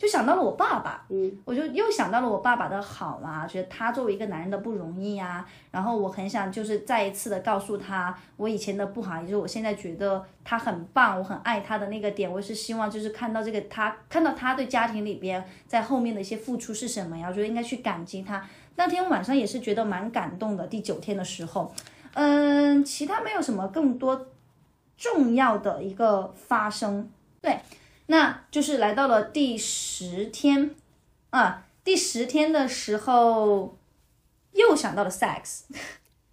[0.00, 18.42] 就想到了我爸爸，嗯，我就又想到了我爸爸的好啊，觉得他作为一个男人的不容易呀、然后我很想就是再一次的告诉他我以前的不好，也就是我现在觉得他很棒，我很爱他的那个点，我是希望就是看到这个他看到他对家庭里边在后面的一些付出是什么呀，我觉得应该去感激他。
[18.76, 21.70] 那天晚上也是觉得蛮感动的，第九天的时候，
[22.14, 24.28] 嗯，其他没有什么更多
[24.96, 27.10] 重要的一个发生，
[27.42, 27.60] 对，
[28.06, 29.79] 那就是来到了第十
[30.26, 30.74] 天，
[31.30, 33.76] 啊，第十天的时候
[34.52, 35.62] 又想到了 sex，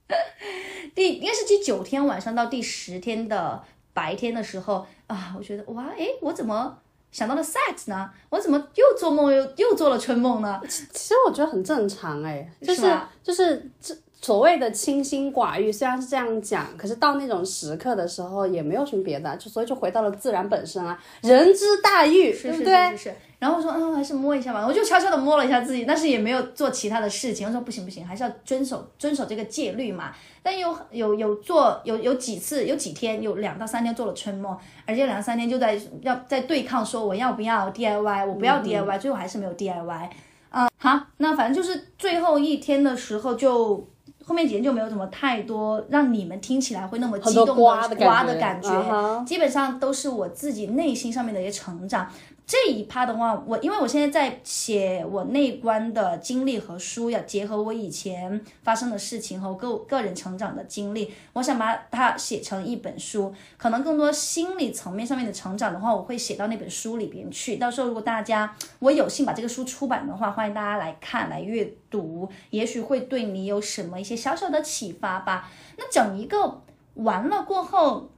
[0.95, 3.63] 第应该是第九天晚上到第十天的
[3.93, 6.77] 白天的时候啊，我觉得哇，诶，我怎么
[7.11, 8.09] 想到了 sex 呢？
[8.29, 10.61] 我怎么又做梦又又做了春梦呢？
[10.67, 23.17] 其实我觉得很正常哎，就是是就是这所谓的清心寡欲，虽然是这样讲，可是到那种时刻的时候也没有什么别的，就所以就回到了自然本身啊，人之大欲，是是对不对？
[23.39, 24.65] 然后我说，嗯，还是摸一下吧。
[24.65, 27.45] 我就悄悄的摸了一下自己，但是也没有做其他的事情。
[27.47, 30.11] 我说不行不行，还是要遵守遵守这个戒律嘛。
[30.41, 40.09] 但有有有做有有几次有几天有两到三天做了春梦，而且两三天就在要在对抗说我要不要 DIY，我不要 DIY，、最后还是没有 DIY。
[40.49, 43.87] 啊、好，那反正就是最后一天的时候就。
[44.25, 52.05] 后面几天就没有什么太多让你们听起来会那么激动瓜的感瓜觉的感觉，基本上都是我自己内心上面的一些成长。
[52.47, 63.35] 这一趴的话，我因为我现在在写我内观的经历和书，要结合我以前发生的事情和个个人成长的经历，我想把它写成一本书。
[63.57, 67.57] 可能更多心理层面上面的成长的话，我会写到那本书里边去。
[67.57, 75.51] 到时候如果大家我有幸把这个书出版的话，欢迎大家来看来阅读，也许会对你有什么一些小小的启发吧。
[75.77, 76.61] 那整一个
[76.93, 78.09] 完了过后，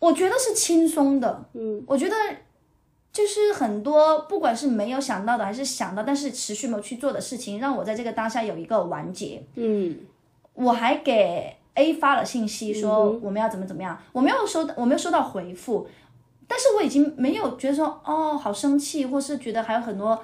[0.00, 2.14] 我觉得是轻松的，嗯，我觉得
[3.12, 9.42] 就是很多不管是没有想到的，还是想到但是持续没有去做的事情，让我在这个当下有一个完结。
[9.56, 9.98] 嗯，
[10.54, 15.86] 我还给 A 发了信息说我们要怎么怎么样，我没有收到，我没有收到回复，
[16.48, 20.18] 但是我已经没有觉得说哦好生气，或是觉得还有很多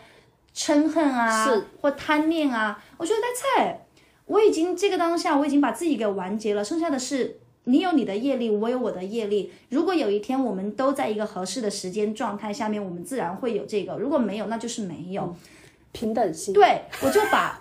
[0.54, 1.46] 嗔恨啊，
[1.82, 3.86] 或贪恋啊，我觉得在菜，
[4.24, 7.40] 我已经这个当下我已经把自己给完结了，剩下的是。
[7.68, 9.52] 你有你的业力，我有我的业力。
[9.68, 15.36] 如果有一天我们都在一个合适的时间状态下面，我们自然会有这个；如果没有，那就是没有。
[15.90, 17.60] 平等性，对，我就把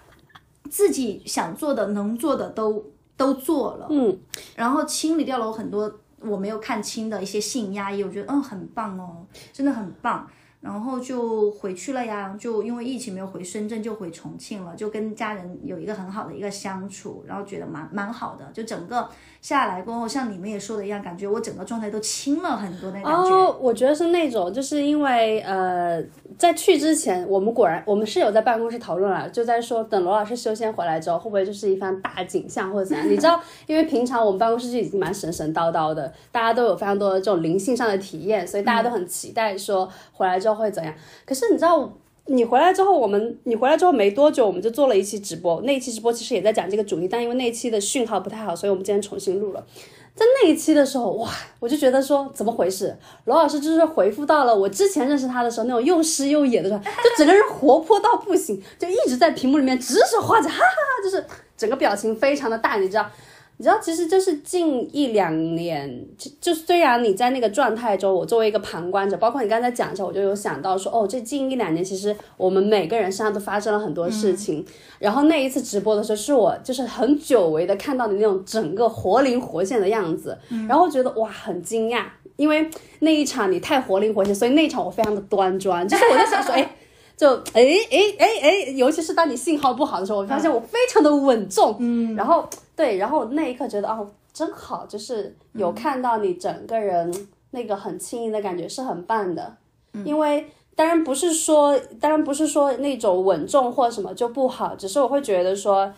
[0.69, 2.85] 自己想做的、能做的都
[3.15, 4.19] 都做了，嗯，
[4.55, 10.27] 然后清理掉了我很多我没有看清的一些性压抑，我觉得嗯很棒哦，真的很棒。
[10.59, 18.51] 然后就回去了呀，就因为疫情没有回深圳，就回重庆了，就跟家人有一个很好的一个相处，然后觉得蛮蛮好的。
[18.51, 19.07] 就整个
[19.47, 23.31] 下来过后，像你们也说的一样，感觉我整个状态都轻了很多那感觉。
[23.31, 26.03] 哦，我觉得是那种，就是因为呃，
[26.37, 33.09] 在去之前，我们果然我们是有在办公室讨论了，就在说等罗老师修仙回来之后，会不会就是一番大景象或者怎样？
[33.09, 40.93] 你知道，因为平常我们办公室就已经蛮神神叨叨的，大家都有非常多的这种灵性上的体验，所以大家都很期待说回来之后会怎样。
[41.25, 41.89] 可是你知道。
[42.27, 45.61] 你回来之后，我们你回来之后没多久，我们就做了一期直播。
[45.61, 49.65] 那一期直播其实也在讲这个主题，但因为那一期的讯号不太好，所以我们今天重新录了。
[50.13, 51.29] 在那一期的时候，哇，
[51.59, 52.97] 我就觉得说怎么回事？
[53.25, 61.23] 罗老师就是回复到了我之前认识他的时候那种又湿又野的状态，就整个人活泼到不行，就一直在屏幕里面指手画脚，哈哈哈，就是
[61.55, 63.09] 整个表情非常的大，你知道。
[63.59, 74.63] 你知道，其实就是近一两年，就就虽然你在那个状态中，我作为一个旁观者，包括你刚才讲的时候，我就有想到说，哦，这近一两年，其实我们每个人身上都发生了很多事情。
[74.99, 80.37] 然后那一次直播的时候，是我就是很久违的看到你那种整个活灵活现的样子，
[80.69, 82.03] 然后觉得哇，很惊讶，
[82.35, 82.69] 因为
[82.99, 86.69] 那一场你太活灵活现，所以那一场我非常的端庄，就是我在想说，哎。
[87.17, 92.47] 就哎哎哎哎，尤其是当你信号不好的时候，我发现我非常的稳重，嗯，然后
[92.77, 97.11] 对，然后那一刻觉得哦，真好，就是有看到你整个人
[97.51, 99.57] 那个很轻盈的感觉是很棒的，
[100.05, 100.45] 因为
[100.75, 105.91] 当然不是说，当然不是说那种稳重或什么就不好，只是我会觉得说，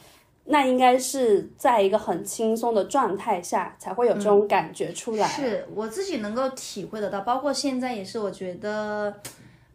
[0.46, 9.14] 那应该是在一个很轻松的状态下才会有这种感觉出来，是我自己能够体会得到，包括现在也是，我觉得，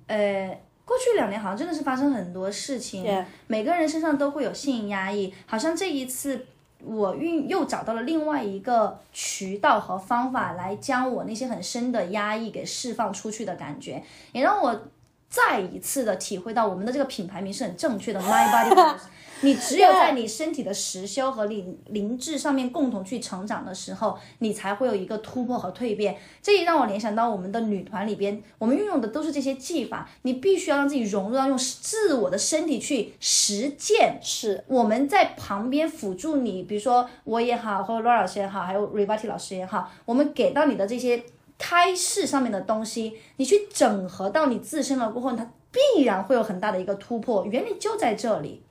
[0.07, 0.59] 呃。
[0.87, 6.45] 过去两年好像真的是发生很多事情每个人身上都会有性压抑，好像这一次
[6.85, 14.03] 我运又找到了另外一个渠道和方法来将我那些很深的压抑给释放出去的感觉，
[14.33, 14.83] 也让我
[15.29, 19.01] 再一次的体会到我们的这个品牌名是很正确的，My Body Pose。
[19.41, 26.17] 你只有在你身体的实修和灵灵智上面共同去成长的时候，你才会有一个突破和蜕变。
[26.43, 30.09] 这也让我联想到我们的女团里边，我们运用的都是这些技法。
[30.23, 34.19] 你必须要让自己融入到用自我的身体去实践。
[34.23, 41.23] 是我们在旁边辅助你，比如说我也好，或者罗老师也好，还有 Rivati 老师也好，我们给到你的这些
[41.59, 47.45] 开示上面的东西，你去整合到你自身了过后，它必然会有很大的一个突破。
[47.45, 48.63] 原理就在这里。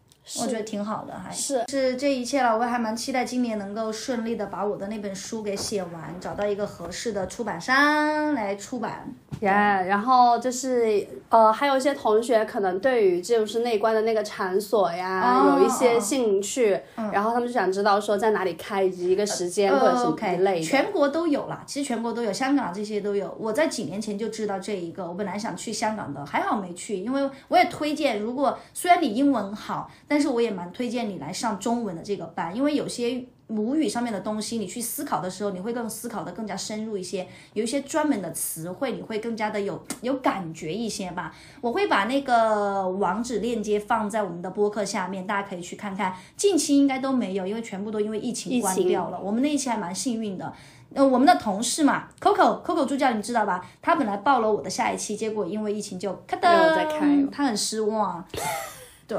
[0.42, 2.58] 我觉得挺好的，还是是这一切了。
[2.58, 9.14] 我还蛮期待今年能够顺利的把我的那本书给写完，找到一个合适的出版商来出版。
[9.42, 16.80] 耶，然后就是呃，还有一些同学可能对于就是内观的那个场所呀有一些兴趣，
[17.12, 20.66] 然后他们就想知道说在哪里开以及一个时间或者什么之类的。
[20.66, 23.36] 全国都有啦，其实全国都有，香港这些都有。
[23.38, 29.92] 我在几年前就知道这一个，我本来想去香港的，还好没去，因为我也推荐，如果虽然你英文好。
[30.13, 37.28] 但是我也蛮推荐你来上中文的这个班，因为有些母语上面的东西，你去思考的时候，你会更思考的更加深入一些。
[37.54, 41.36] 有一些专门的词汇，你会更加的有有感觉一些吧。
[41.62, 46.16] 我会把那个网址链接放在我们的播客下面，大家可以去看看。
[46.36, 49.20] 近期应该都没有，因为全部都因为疫情关掉了。
[49.22, 50.52] 我们那一期还蛮幸运的，
[50.94, 53.64] 呃，我们的同事嘛，Coco Coco 助教，你知道吧？
[53.82, 58.26] 他本来报了我的下一期，结果因为疫情就咔噔，他很失望。
[59.06, 59.18] 对，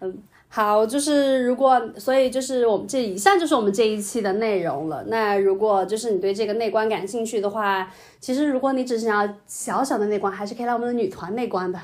[0.00, 0.22] 嗯。
[0.52, 5.04] 好，就是如果，所以就是我们这以上就是我们这一期的内容了。
[5.04, 11.78] 那如果就是你对这个内观感兴趣的话，其实如果你只是想要小小的内观，还是可以来我们的女团内观的。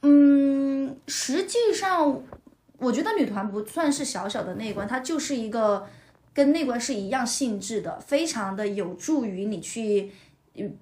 [0.00, 2.22] 嗯，实际上
[2.78, 5.86] 我觉得女团不算是小小的内观，它就是一个
[6.32, 10.10] 跟内观是一样性质的，非常的有助于你去。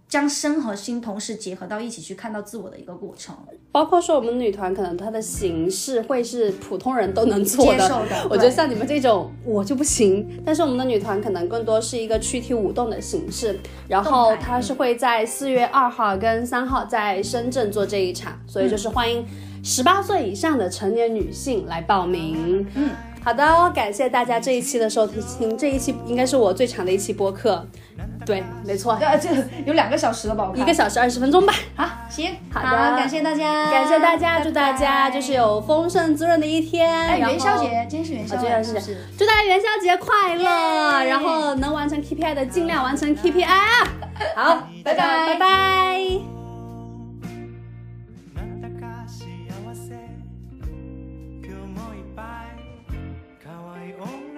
[0.08, 3.36] 将身和心同时结合到一起去看到自我的一个过程，
[3.70, 10.26] 包括说我们女团可能它的形式会是普通人都能做的，我觉得像你们这种我就不行。
[10.44, 19.24] 但是我们的女团可能更多是一个躯体舞动的形式，然后它是会在四月二号跟三号在深圳做这一场，所以就是欢迎
[19.62, 22.66] 十八岁以上的成年女性来报名。
[22.74, 22.90] 嗯，
[23.22, 27.66] 好的，感谢大家这一期的收听，这一期应该是我最长的一期播客。
[28.24, 29.28] 对，没错，呃，这
[29.66, 30.50] 有两个小时了吧？
[30.54, 31.52] 一个小时二十分钟吧。
[31.74, 36.90] 好，行，好的，感谢大家，感谢大家，祝大家就是有丰盛滋润的一天。
[36.90, 43.56] 哎，元宵节，今天是元宵节，是祝大家元宵节快乐，然后能完成 KPI 的尽量完成 KPI 啊。
[44.36, 46.39] 好，拜拜，拜拜。
[54.00, 54.29] won't